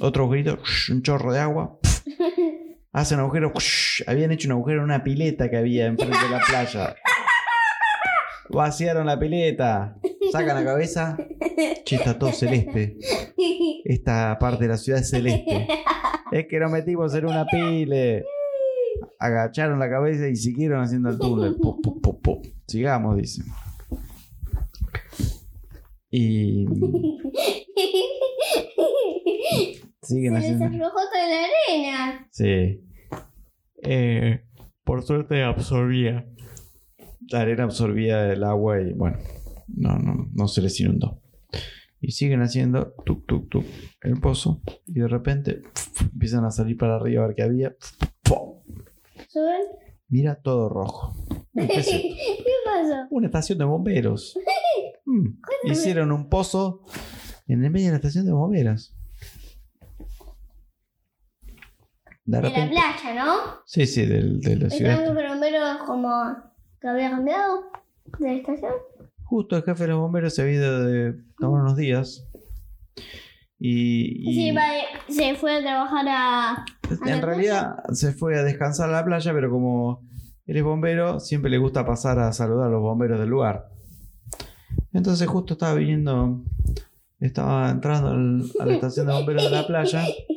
[0.00, 0.58] otro agujerito,
[0.90, 1.78] un chorro de agua.
[2.94, 3.52] Hace un agujero,
[4.06, 6.94] habían hecho un agujero en una pileta que había enfrente de la playa.
[8.50, 9.96] Vaciaron la pileta,
[10.30, 11.16] sacan la cabeza,
[11.86, 12.98] che, está todo celeste.
[13.84, 15.66] Esta parte de la ciudad es celeste.
[16.32, 18.26] Es que nos metimos en una pile.
[19.18, 21.56] Agacharon la cabeza y siguieron haciendo el túnel.
[22.66, 23.42] Sigamos, dice.
[26.10, 26.66] Y
[30.02, 30.64] siguen Se les haciendo.
[30.66, 32.28] aflojó toda la arena.
[32.30, 32.84] Sí.
[33.82, 34.44] Eh,
[34.84, 36.26] por suerte absorbía.
[37.28, 39.18] La arena absorbía el agua y bueno,
[39.68, 41.20] no, no, no se les inundó.
[42.00, 43.64] Y siguen haciendo tuk tuk tuk
[44.02, 45.62] el pozo y de repente
[46.12, 47.76] empiezan a salir para arriba a ver qué había.
[49.28, 49.62] ¿Suben?
[50.08, 51.14] Mira todo rojo.
[51.54, 53.06] ¿Qué pasó?
[53.10, 54.38] Una estación de bomberos.
[55.04, 56.84] Mm, Hicieron un pozo
[57.48, 58.96] en el medio de la estación de bomberos.
[62.24, 63.34] De De la playa, ¿no?
[63.66, 64.92] Sí, sí, del- de la ciudad.
[65.00, 66.36] Estaban los bomberos como
[66.80, 67.62] que había cambiado
[68.18, 68.72] de la estación.
[69.24, 72.28] Justo el jefe de los bomberos se había ido de tomar unos días.
[73.58, 76.64] Y, y Sí, se fue a trabajar a.
[77.06, 80.00] en realidad se fue a descansar a la playa, pero como
[80.46, 83.68] Él es bombero, siempre le gusta pasar a saludar a los bomberos del lugar.
[84.92, 86.42] Entonces justo estaba viniendo,
[87.20, 90.04] estaba entrando al- a la estación de bomberos de la playa.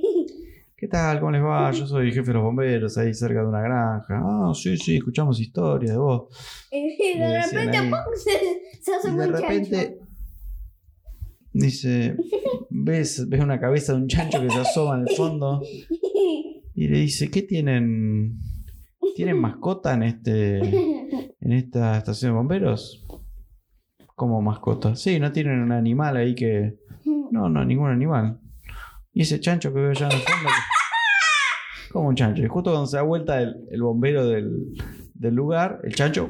[1.20, 1.72] ¿Cómo les va?
[1.72, 4.22] Yo soy jefe de los bomberos ahí cerca de una granja.
[4.24, 6.24] Ah, sí, sí, escuchamos historias de vos.
[6.72, 7.92] Y de repente ahí.
[8.16, 8.32] se,
[8.82, 10.00] se hace Y de repente
[11.54, 12.18] dice,
[12.70, 15.62] ves, ves una cabeza de un chancho que se asoma en el fondo
[16.74, 18.40] y le dice, ¿qué tienen?
[19.16, 23.06] ¿Tienen mascota en este en esta estación de bomberos?
[24.16, 24.96] ¿Cómo mascota?
[24.96, 26.78] Sí, no tienen un animal ahí que...
[27.32, 28.40] No, no, ningún animal.
[29.14, 30.48] Y ese chancho que veo allá en el fondo...
[30.50, 30.75] que-
[31.96, 32.44] Como un chancho.
[32.44, 34.74] Y justo cuando se da vuelta el, el bombero del,
[35.14, 36.30] del lugar, el chancho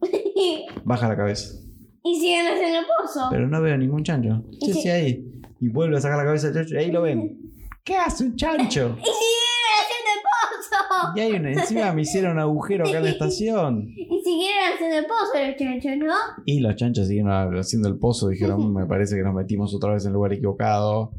[0.84, 1.54] baja la cabeza.
[2.02, 3.28] y siguen haciendo el pozo.
[3.30, 4.42] Pero no veo ningún chancho.
[4.60, 5.30] Sí, ahí.
[5.60, 7.38] Y vuelve a sacar la cabeza del chancho y ahí lo ven.
[7.84, 8.96] ¿Qué hace un chancho?
[9.02, 11.12] Y siguen haciendo el pozo.
[11.16, 13.88] Y hay una, encima me hicieron un agujero acá en la estación.
[13.96, 16.14] Y siguieron haciendo el pozo los chanchos, ¿no?
[16.44, 18.28] Y los chanchos siguieron haciendo el pozo.
[18.28, 21.12] Dijeron, "Mm, me parece que nos metimos otra vez en el lugar equivocado.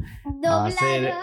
[0.46, 1.18] A hacer- Doblaron.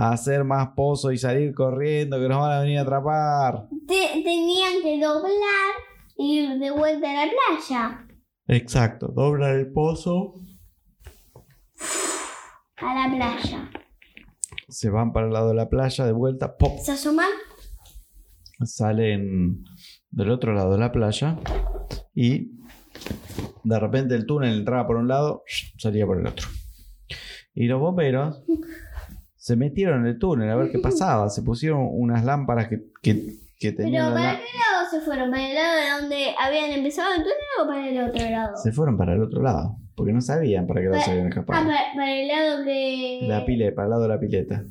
[0.00, 3.66] A hacer más pozo y salir corriendo, que nos van a venir a atrapar.
[3.88, 5.72] Te- tenían que doblar
[6.16, 8.06] y ir de vuelta a la playa.
[8.46, 10.34] Exacto, doblan el pozo.
[12.76, 13.70] A la playa.
[14.68, 16.56] Se van para el lado de la playa de vuelta.
[16.56, 16.78] ¡pop!
[16.78, 17.26] Se asoman.
[18.64, 19.64] salen
[20.10, 21.38] del otro lado de la playa
[22.14, 22.52] y
[23.64, 25.42] de repente el túnel entraba por un lado,
[25.76, 26.46] salía por el otro.
[27.54, 28.44] Y los bomberos
[29.48, 31.28] se metieron en el túnel a ver qué pasaba.
[31.30, 34.12] Se pusieron unas lámparas que, que, que tenían...
[34.12, 35.30] Pero la ¿para lá- qué lado se fueron?
[35.30, 38.56] ¿Para el lado de donde habían empezado el túnel o para el otro lado?
[38.56, 41.28] Se fueron para el otro lado, porque no sabían para qué lado se habían Ah,
[41.30, 41.64] escapado.
[41.66, 43.20] para, para el lado que...
[43.22, 44.64] La pileta, para el lado de la pileta.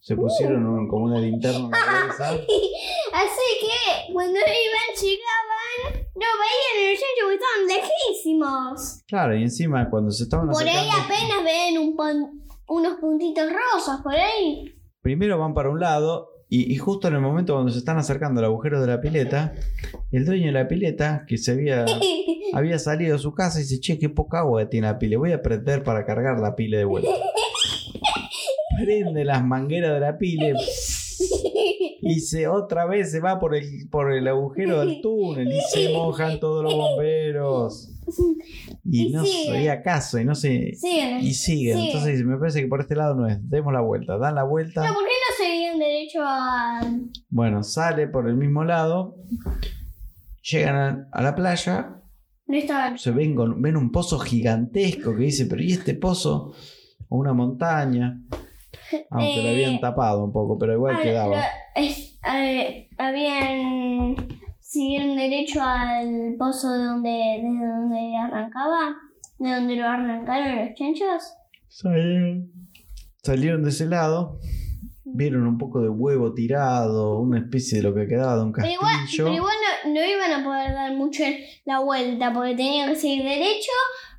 [0.00, 2.30] Se pusieron un- como una linterna en la cabeza.
[2.32, 9.02] Así que cuando iban, llegaban, no veían el chancho porque estaban lejísimos.
[9.06, 14.00] Claro, y encima cuando se estaban Por ahí apenas ven un pon- unos puntitos rosas,
[14.02, 14.74] por ahí.
[15.00, 18.40] primero van para un lado y, y justo en el momento cuando se están acercando
[18.40, 19.54] al agujero de la pileta,
[20.12, 21.84] el dueño de la pileta, que se había,
[22.52, 25.42] había salido de su casa, dice, che, qué poca agua tiene la pila, voy a
[25.42, 27.10] prender para cargar la pila de vuelta.
[28.84, 30.46] Prende las mangueras de la pila
[32.02, 35.92] y se otra vez se va por el, por el agujero del túnel y se
[35.92, 37.93] mojan todos los bomberos.
[38.84, 39.52] Y Y no se siguen.
[39.52, 40.74] veía caso y no se...
[40.74, 41.18] Siguen.
[41.20, 41.78] Y siguen.
[41.78, 43.38] Entonces me parece que por este lado no es.
[43.48, 44.18] Demos la vuelta.
[44.18, 44.82] Dan la vuelta.
[44.82, 46.80] ¿por qué no seguían derecho a...?
[47.30, 49.16] Bueno, sale por el mismo lado,
[50.42, 52.00] llegan a, a la playa,
[52.46, 56.52] No se ven, con, ven un pozo gigantesco que dice, pero ¿y este pozo?
[57.08, 58.20] O una montaña.
[59.10, 61.36] Aunque lo Eh, habían tapado un poco, pero igual quedaba.
[61.36, 61.42] lo-
[61.82, 64.14] es- eh, habían...
[64.74, 68.96] Siguieron derecho al pozo de donde, desde donde arrancaba,
[69.38, 71.32] de donde lo arrancaron los chanchos.
[71.68, 72.50] Salieron.
[73.22, 74.40] Salieron de ese lado,
[75.04, 78.66] vieron un poco de huevo tirado, una especie de lo que quedaba de un Pero
[78.68, 79.24] igual, castillo.
[79.26, 79.54] pero igual
[79.84, 81.22] no, no iban a poder dar mucho
[81.66, 83.70] la vuelta porque tenían que seguir derecho,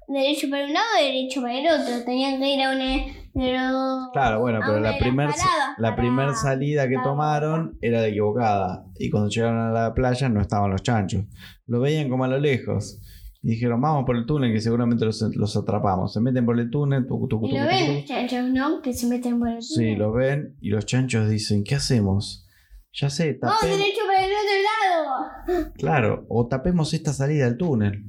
[0.08, 2.06] derecho para un lado, derecho para el otro.
[2.06, 2.95] Tenían que ir a una
[3.36, 4.09] los...
[4.13, 8.07] Claro, bueno, pero la de las primer, paradas la primer salida que tomaron era la
[8.07, 8.86] equivocada.
[8.97, 11.25] Y cuando llegaron a la playa no estaban los chanchos.
[11.67, 13.01] Lo veían como a lo lejos.
[13.41, 16.13] Y dijeron, vamos por el túnel que seguramente los, los atrapamos.
[16.13, 17.05] Se meten por el túnel.
[17.05, 18.81] tucu, tucu, Y tucu, lo ven los chanchos, ¿no?
[18.81, 19.99] Que se meten por el Sí, túnel.
[19.99, 22.47] lo ven y los chanchos dicen, ¿qué hacemos?
[22.93, 23.77] Ya sé, Vamos tapemos.
[23.79, 25.73] derecho para el otro lado.
[25.77, 28.05] Claro, o tapemos esta salida del túnel.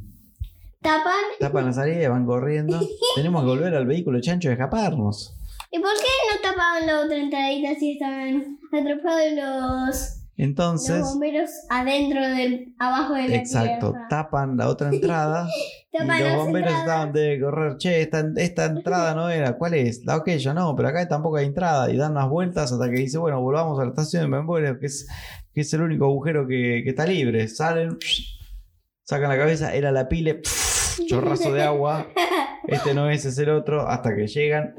[0.80, 1.12] Tapan.
[1.40, 2.80] Tapan la salida y van corriendo.
[3.16, 5.36] Tenemos que volver al vehículo chancho y escaparnos.
[5.70, 11.50] ¿Y por qué no tapaban la otra entradita si estaban atrapados los, los Entonces, bomberos
[11.68, 14.06] adentro del, abajo de la exacto, tierra?
[14.08, 15.48] tapan la otra entrada.
[15.92, 16.80] Tapan y los bomberos entradas.
[16.80, 20.04] estaban de correr, che, esta, esta entrada no era, ¿cuál es?
[20.04, 21.90] La aquella, no, pero acá tampoco hay entrada.
[21.90, 24.86] Y dan unas vueltas hasta que dice, bueno, volvamos a la estación de bomberos, que
[24.86, 25.08] es,
[25.52, 27.48] que es el único agujero que, que está libre.
[27.48, 27.98] Salen,
[29.06, 30.42] sacan la cabeza, era la pile,
[31.06, 32.08] chorrazo de agua.
[32.68, 34.74] Este no es, es el otro, hasta que llegan.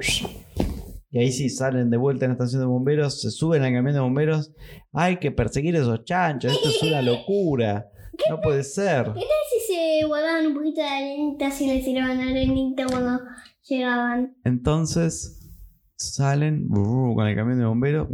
[1.09, 3.93] Y ahí sí salen de vuelta en la estación de bomberos, se suben al camión
[3.93, 4.51] de bomberos.
[4.91, 7.87] Hay que perseguir a esos chanchos, esto es una locura.
[8.29, 9.05] No puede ser.
[9.05, 13.21] ¿Qué tal si se guardaban un poquito de arenita si les tiraban arenita cuando
[13.63, 14.35] llegaban?
[14.43, 15.49] Entonces
[15.95, 18.09] salen brr, con el camión de bomberos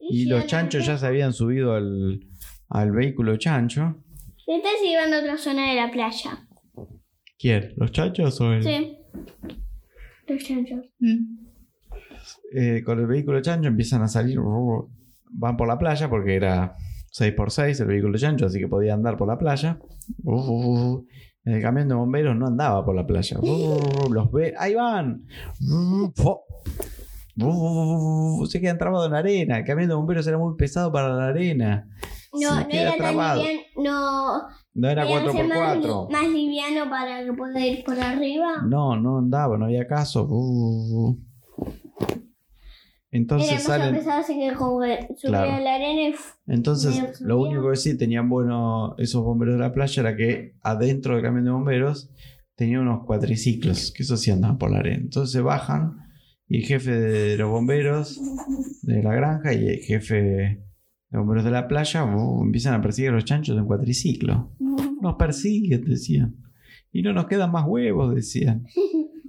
[0.00, 2.20] y los chanchos ya se habían subido al,
[2.70, 4.02] al vehículo chancho.
[4.46, 6.48] ¿Qué tal si iban a otra zona de la playa?
[7.38, 7.72] ¿Quién?
[7.76, 8.62] ¿Los chanchos o el...?
[8.62, 8.98] Sí.
[10.26, 10.80] Los chanchos.
[12.54, 14.38] Eh, con el vehículo chancho empiezan a salir,
[15.30, 16.74] van por la playa porque era
[17.12, 19.78] 6x6 el vehículo chancho, así que podía andar por la playa.
[20.24, 21.04] Uf, uf, uf.
[21.44, 23.38] El camión de bomberos no andaba por la playa.
[23.40, 25.24] Uf, los ve, ahí van.
[25.60, 26.44] Uf, fo.
[27.36, 29.58] Uf, se quedan trabados en la arena.
[29.58, 31.88] El camión de bomberos era muy pesado para la arena.
[32.32, 34.42] No, no era tan liviano, no.
[34.74, 36.08] No era tenía que ser más, 4x4.
[36.08, 38.62] li- más liviano para que pueda ir por arriba.
[38.66, 40.26] No, no andaba, no había caso.
[40.30, 41.18] Uf.
[41.58, 42.22] era
[43.10, 43.94] Entonces demasiado salen.
[43.96, 45.52] pesado, así que como que subía Claro.
[45.52, 46.14] a la arena y.
[46.46, 51.14] Entonces, lo único que sí tenían bueno esos bomberos de la playa era que adentro
[51.14, 52.10] del camión de bomberos
[52.54, 55.02] tenía unos cuatriciclos, que eso sí andaban por la arena.
[55.02, 55.98] Entonces se bajan
[56.48, 58.18] y el jefe de los bomberos
[58.82, 60.64] de la granja y el jefe
[61.12, 62.04] de bomberos de la playa
[62.42, 64.50] empiezan a perseguir a los chanchos en cuatriciclo.
[64.58, 66.36] Nos persiguen, decían.
[66.90, 68.66] Y no nos quedan más huevos, decían.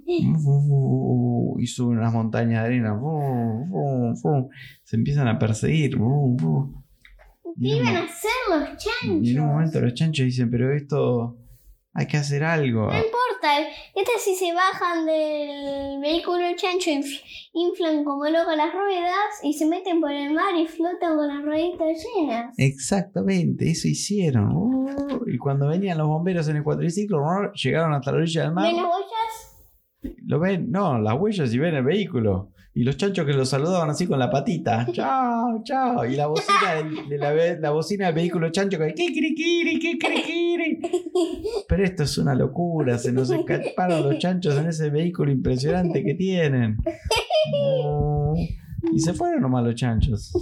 [0.06, 2.94] Uh, y suben unas montañas de arena.
[2.94, 4.50] Uh, uh, uh.
[4.84, 5.96] Se empiezan a perseguir.
[7.58, 9.22] ¿Qué iban a hacer los chanchos?
[9.22, 11.38] y en un momento los chanchos dicen, pero esto
[11.94, 12.82] hay que hacer algo.
[12.82, 13.23] No importa,
[13.94, 17.20] este si se bajan del vehículo chancho, inf-
[17.52, 21.42] inflan como loco las ruedas y se meten por el mar y flotan con las
[21.44, 22.54] rueditas llenas.
[22.58, 24.86] Exactamente, eso hicieron.
[25.26, 27.20] Y cuando venían los bomberos en el cuatriciclo,
[27.52, 28.64] llegaron hasta la orilla del mar.
[28.66, 30.18] ¿Ven las huellas?
[30.26, 32.50] Lo ven, no, las huellas y ven el vehículo.
[32.76, 34.84] Y los chanchos que los saludaban así con la patita.
[34.92, 36.04] Chao, chao.
[36.04, 40.80] Y la bocina, del- de la, la bocina del vehículo chancho que kikirikiri, kikirikiri.
[41.68, 42.98] Pero esto es una locura.
[42.98, 46.78] Se nos escaparon los chanchos en ese vehículo impresionante que tienen.
[47.52, 48.34] No.
[48.92, 50.32] Y se fueron nomás los chanchos.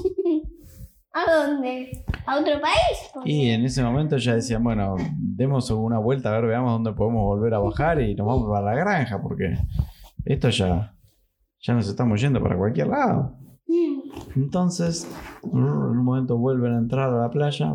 [1.12, 2.04] ¿A dónde?
[2.26, 3.10] ¿A otro país?
[3.12, 6.92] Porque- Y en ese momento ya decían, bueno, demos una vuelta a ver, veamos dónde
[6.94, 9.58] podemos volver a bajar y nos vamos para la granja, porque
[10.24, 10.94] esto ya,
[11.62, 13.38] ya nos estamos yendo para cualquier lado.
[14.36, 15.08] Entonces,
[15.44, 17.72] en un momento vuelven a entrar a la playa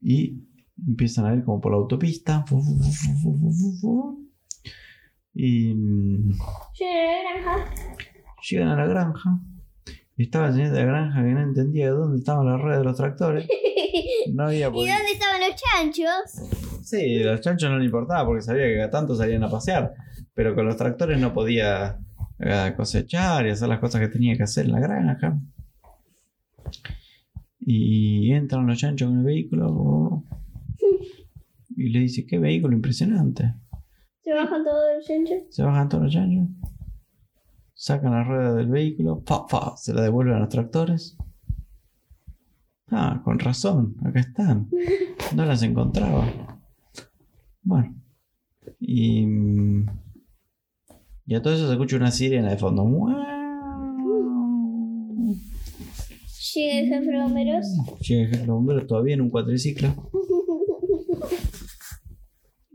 [0.00, 0.42] y
[0.86, 2.44] empiezan a ir como por la autopista.
[5.32, 5.74] Y
[8.48, 9.40] llegan a la granja.
[10.18, 12.78] Y estaba el señor de la granja que no entendía de dónde estaban las ruedas
[12.80, 13.48] de los tractores.
[14.32, 16.65] No había ¿Y dónde estaban los chanchos?
[16.86, 19.92] Sí, a los chanchos no le importaba porque sabía que cada tanto salían a pasear.
[20.34, 21.98] Pero con los tractores no podía
[22.38, 25.36] eh, cosechar y hacer las cosas que tenía que hacer en la granja.
[27.58, 30.22] Y entran los chanchos con el vehículo.
[31.76, 33.52] Y le dice, qué vehículo impresionante.
[34.22, 35.38] ¿Se bajan todos los chanchos?
[35.50, 36.48] Se bajan todos los chanchos.
[37.74, 39.24] Sacan la rueda del vehículo.
[39.26, 41.18] fa, fa, se la devuelven a los tractores.
[42.92, 44.70] Ah, con razón, acá están.
[45.34, 46.55] No las encontraba.
[47.66, 48.00] Bueno.
[48.78, 49.26] Y.
[51.26, 52.84] Y a todo eso se escucha una sirena de fondo.
[56.54, 57.66] Llega el jefe de bomberos.
[58.00, 59.92] Llega el jefe de bomberos todavía en un cuatriciclo.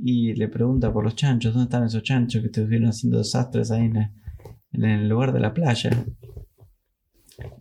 [0.04, 1.54] Y le pregunta por los chanchos.
[1.54, 4.14] ¿Dónde están esos chanchos que estuvieron haciendo desastres ahí en, la-
[4.74, 5.92] en el lugar de la playa?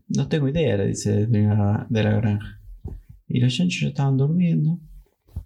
[0.08, 2.60] No tengo idea, le dice de la, de la granja.
[3.28, 4.80] Y los chanchos ya estaban durmiendo.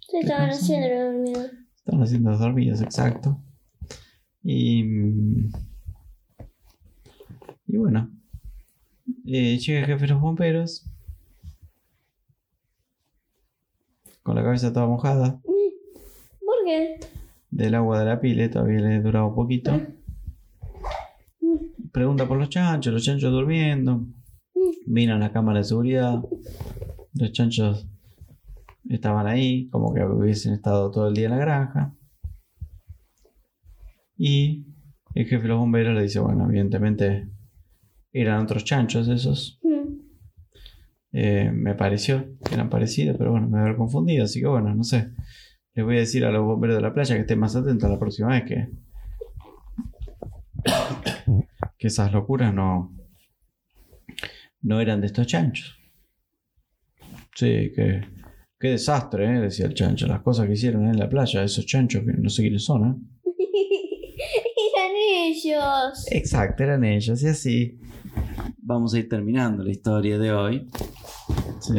[0.01, 1.51] Se estaban haciendo dormidos.
[1.85, 3.39] Estaban haciendo dormidos, exacto.
[4.43, 4.81] Y.
[7.67, 8.09] Y bueno.
[9.27, 10.89] eh, llega el jefe de los bomberos.
[14.23, 15.39] Con la cabeza toda mojada.
[15.43, 16.99] ¿Por qué?
[17.51, 19.79] Del agua de la pile, todavía le duraba un poquito.
[21.91, 24.07] Pregunta por los chanchos, los chanchos durmiendo.
[24.87, 26.23] Miran la cámara de seguridad.
[27.13, 27.87] Los chanchos
[28.89, 31.95] estaban ahí, como que hubiesen estado todo el día en la granja.
[34.17, 34.65] Y
[35.13, 37.29] el jefe de los bomberos le dice, bueno, evidentemente
[38.11, 39.59] eran otros chanchos esos.
[39.63, 39.99] Mm.
[41.11, 44.83] Eh, me pareció que eran parecidos, pero bueno, me haber confundido, así que bueno, no
[44.83, 45.11] sé.
[45.73, 47.99] Les voy a decir a los bomberos de la playa que estén más atentos la
[47.99, 48.69] próxima vez que.
[51.77, 52.93] que esas locuras no.
[54.61, 55.77] no eran de estos chanchos.
[57.35, 58.01] Sí, que.
[58.65, 59.41] Qué desastre, ¿eh?
[59.41, 60.07] decía el chancho.
[60.07, 62.95] Las cosas que hicieron en la playa, esos chanchos que no sé quiénes son, ¿eh?
[64.75, 66.05] Eran ellos.
[66.09, 67.79] Exacto, eran ellos, y así.
[68.57, 70.67] Vamos a ir terminando la historia de hoy.
[71.59, 71.73] ¿Sí?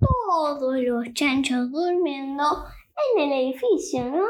[0.00, 2.42] Todos los chanchos durmiendo
[3.16, 4.24] en el edificio, ¿no?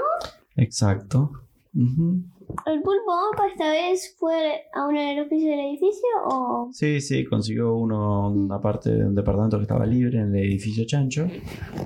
[0.57, 1.31] Exacto.
[1.75, 2.25] Ujú.
[2.67, 6.69] ¿El pulpo Opa esta vez fue a los pisos del edificio o...?
[6.73, 10.85] Sí, sí, consiguió uno, una parte de un departamento que estaba libre en el edificio
[10.87, 11.27] Chancho.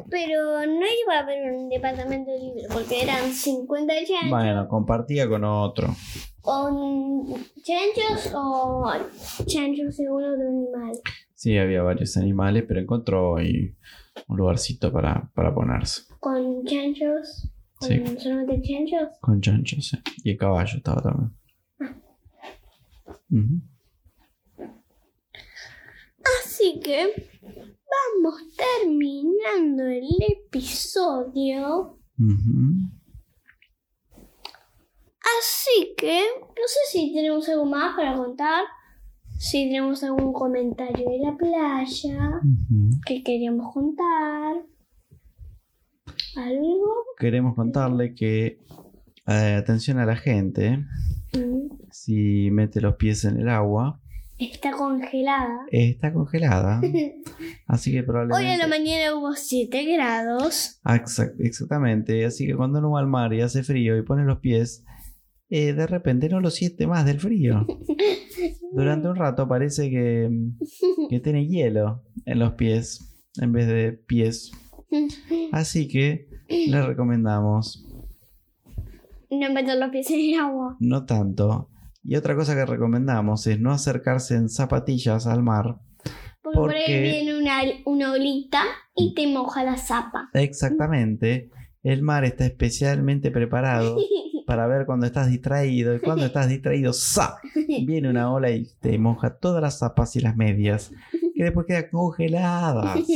[0.08, 4.30] Pero no iba a haber un departamento libre porque eran 50 chanchos.
[4.30, 5.88] Bueno, compartía con otro.
[6.40, 7.26] con
[7.62, 8.88] chanchos o
[9.46, 10.92] chanchos según otro animal.
[11.34, 13.74] Sí, había varios animales, pero encontró ahí
[14.28, 16.02] un lugarcito para, para ponerse.
[16.20, 17.50] Con chanchos.
[17.80, 18.18] Con Sí.
[18.18, 19.18] solamente chanchos.
[19.20, 19.98] Con chanchos, sí.
[20.24, 21.32] Y el caballo estaba también.
[26.40, 27.30] Así que
[28.22, 31.98] vamos terminando el episodio.
[35.38, 38.64] Así que no sé si tenemos algo más para contar.
[39.38, 42.40] Si tenemos algún comentario de la playa
[43.06, 44.56] que queríamos contar.
[46.36, 46.94] ¿Algo?
[47.18, 48.58] Queremos contarle que,
[49.26, 50.84] eh, atención a la gente,
[51.34, 51.68] Mm.
[51.90, 54.00] si mete los pies en el agua,
[54.38, 55.58] Está congelada.
[55.70, 56.80] está congelada.
[57.66, 58.58] Así que Hoy a probablemente...
[58.58, 60.80] la mañana hubo 7 grados.
[60.84, 62.24] Ah, exac- exactamente.
[62.24, 64.84] Así que cuando uno va al mar y hace frío y pone los pies,
[65.50, 67.66] eh, de repente no lo siente más del frío.
[68.72, 70.30] Durante un rato parece que,
[71.10, 74.50] que tiene hielo en los pies en vez de pies.
[75.52, 77.84] Así que le recomendamos
[79.30, 80.76] No meter los pies en el agua.
[80.80, 81.68] no tanto.
[82.02, 85.76] Y otra cosa que recomendamos es no acercarse en zapatillas al mar.
[86.42, 88.62] Porque por ahí viene una, una olita
[88.96, 90.30] y te moja la zapa.
[90.32, 91.50] Exactamente.
[91.82, 93.98] El mar está especialmente preparado
[94.46, 95.94] para ver cuando estás distraído.
[95.94, 97.36] Y cuando estás distraído, ¡za!
[97.84, 100.90] Viene una ola y te moja todas las zapas y las medias.
[101.34, 102.98] Que después quedan congeladas.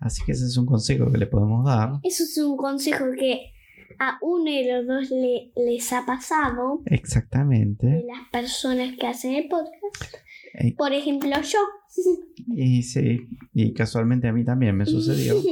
[0.00, 2.00] Así que ese es un consejo que le podemos dar.
[2.02, 3.52] Eso es un consejo que
[3.98, 8.04] a uno de los dos le, les ha pasado de Exactamente.
[8.06, 10.14] las personas que hacen el podcast.
[10.54, 11.58] Eh, Por ejemplo, yo.
[12.52, 15.36] Y sí, y casualmente a mí también me sucedió.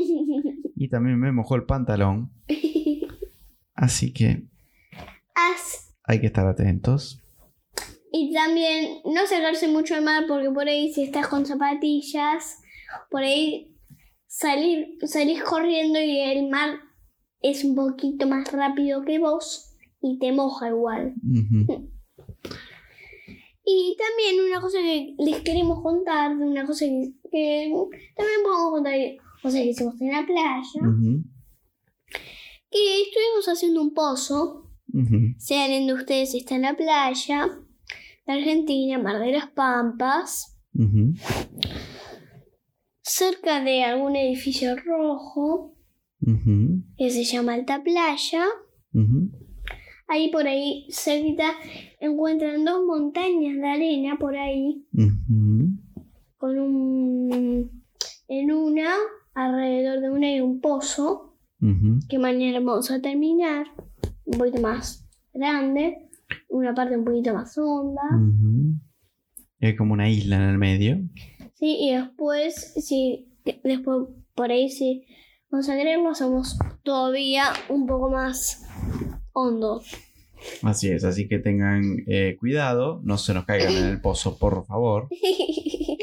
[0.80, 2.30] Y también me mojó el pantalón.
[3.74, 4.44] Así que
[5.34, 7.20] As- hay que estar atentos.
[8.12, 12.58] y también no sacarse mucho al mar porque por ahí si estás con zapatillas,
[13.10, 13.76] por ahí
[14.38, 16.78] salir, salís corriendo y el mar
[17.42, 21.14] es un poquito más rápido que vos y te moja igual.
[23.64, 27.72] Y también una cosa que les queremos contar, una cosa que, que
[28.16, 28.94] también podemos contar,
[29.42, 30.82] cosa que hicimos en la playa,
[32.70, 35.34] que estuvimos haciendo un pozo, Ujú.
[35.36, 37.48] si alguien de ustedes está en la playa,
[38.26, 40.56] de Argentina, Mar de las Pampas.
[43.08, 45.74] Cerca de algún edificio rojo
[46.98, 48.44] que se llama Alta Playa,
[50.08, 51.52] ahí por ahí cerquita
[52.00, 54.84] encuentran dos montañas de arena por ahí,
[56.36, 57.84] con un...
[58.28, 58.94] en una,
[59.34, 61.36] alrededor de una hay un pozo,
[62.08, 63.66] que mañana vamos a terminar,
[64.24, 66.10] un poquito más grande,
[66.48, 68.02] una parte un poquito más honda.
[69.60, 70.98] Hay como una isla en el medio.
[71.58, 74.70] Sí, y después, sí, de- después por ahí
[75.68, 78.64] a quererlo, somos todavía un poco más
[79.32, 79.82] hondo.
[80.62, 84.64] Así es, así que tengan eh, cuidado, no se nos caigan en el pozo, por
[84.66, 85.08] favor,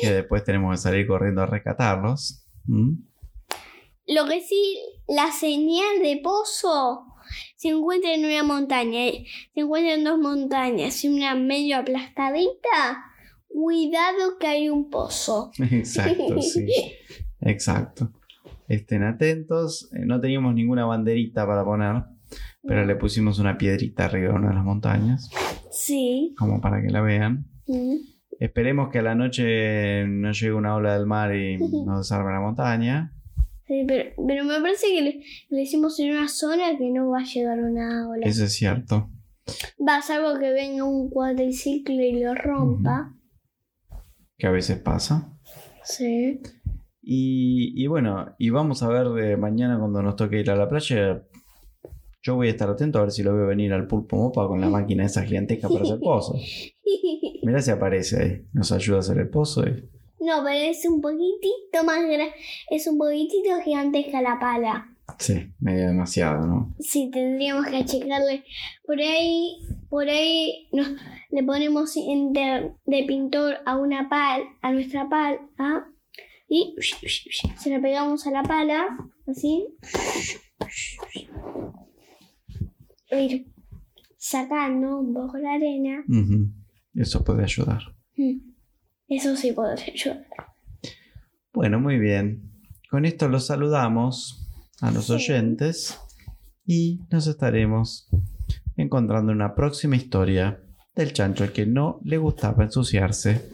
[0.02, 2.46] que después tenemos que salir corriendo a rescatarlos.
[2.66, 2.94] ¿Mm?
[4.08, 4.78] Lo que sí,
[5.08, 7.06] la señal de pozo
[7.56, 13.05] se encuentra en una montaña, eh, se encuentra en dos montañas y una medio aplastadita.
[13.56, 15.50] Cuidado que hay un pozo.
[15.72, 16.68] Exacto, sí.
[17.40, 18.12] Exacto.
[18.68, 19.90] Estén atentos.
[19.94, 22.04] Eh, No teníamos ninguna banderita para poner,
[22.64, 25.30] pero le pusimos una piedrita arriba de una de las montañas,
[25.72, 26.36] Sí.
[26.38, 27.46] como para que la vean.
[27.68, 27.96] Mm.
[28.42, 32.42] Esperemos que a la noche no llegue una ola del mar y nos desarme la
[32.42, 33.14] montaña.
[33.68, 37.20] Sí, pero, pero me parece que le, le hicimos en una zona que no va
[37.20, 38.26] a llegar una ola.
[38.28, 39.10] Eso es cierto.
[39.80, 43.14] Va, salvo que venga un cuadriciclo y lo rompa.
[44.38, 45.32] Que a veces pasa.
[45.84, 46.42] Sí.
[47.02, 50.68] Y, y bueno, y vamos a ver eh, mañana cuando nos toque ir a la
[50.68, 51.24] playa.
[52.24, 54.60] Yo voy a estar atento a ver si lo veo venir al pulpo mopa con
[54.60, 56.42] la máquina esa gigantesca para hacer pozos.
[57.44, 58.46] Mira si aparece ahí.
[58.54, 59.62] Nos ayuda a hacer el pozo.
[59.64, 59.88] y-
[60.20, 62.32] No, pero es un poquitito más grande.
[62.72, 64.95] Es un poquitito gigantesca la pala.
[65.20, 66.76] Sí, medio demasiado, ¿no?
[66.80, 68.44] Sí, tendríamos que achicarle.
[68.86, 69.58] Por ahí,
[69.90, 70.90] por ahí nos,
[71.30, 75.40] le ponemos de, de pintor a una pal, a nuestra pala.
[76.48, 78.86] Y se la pegamos a la pala,
[79.28, 79.68] así.
[83.12, 83.48] Ir
[84.18, 86.04] sacando un poco la arena.
[86.94, 87.82] Eso puede ayudar.
[88.18, 88.40] Mm.
[89.08, 90.28] Eso sí podría ayudar.
[91.54, 92.52] Bueno, muy bien.
[92.90, 94.45] Con esto los saludamos
[94.86, 96.00] a los oyentes
[96.66, 98.08] y nos estaremos
[98.78, 100.62] encontrando una próxima historia
[100.96, 103.50] del chancho al que no le gustaba ensuciarse.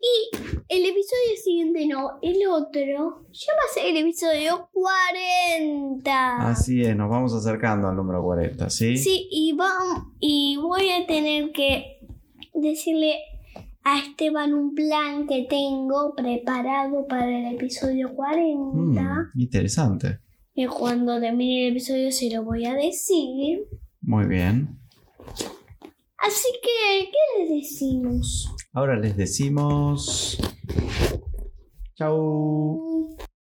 [0.00, 0.36] Y
[0.68, 6.48] el episodio siguiente no, el otro ya va a ser el episodio 40.
[6.50, 8.96] Así es, nos vamos acercando al número 40, ¿sí?
[8.96, 11.98] Sí, y, vam- y voy a tener que
[12.54, 13.14] decirle
[13.82, 19.02] a Esteban un plan que tengo preparado para el episodio 40.
[19.02, 20.18] Mm, interesante.
[20.60, 23.66] Y cuando termine el episodio se lo voy a decir.
[24.02, 24.78] Muy bien.
[26.18, 28.54] Así que, ¿qué les decimos?
[28.74, 30.38] Ahora les decimos...
[31.94, 33.16] Chau.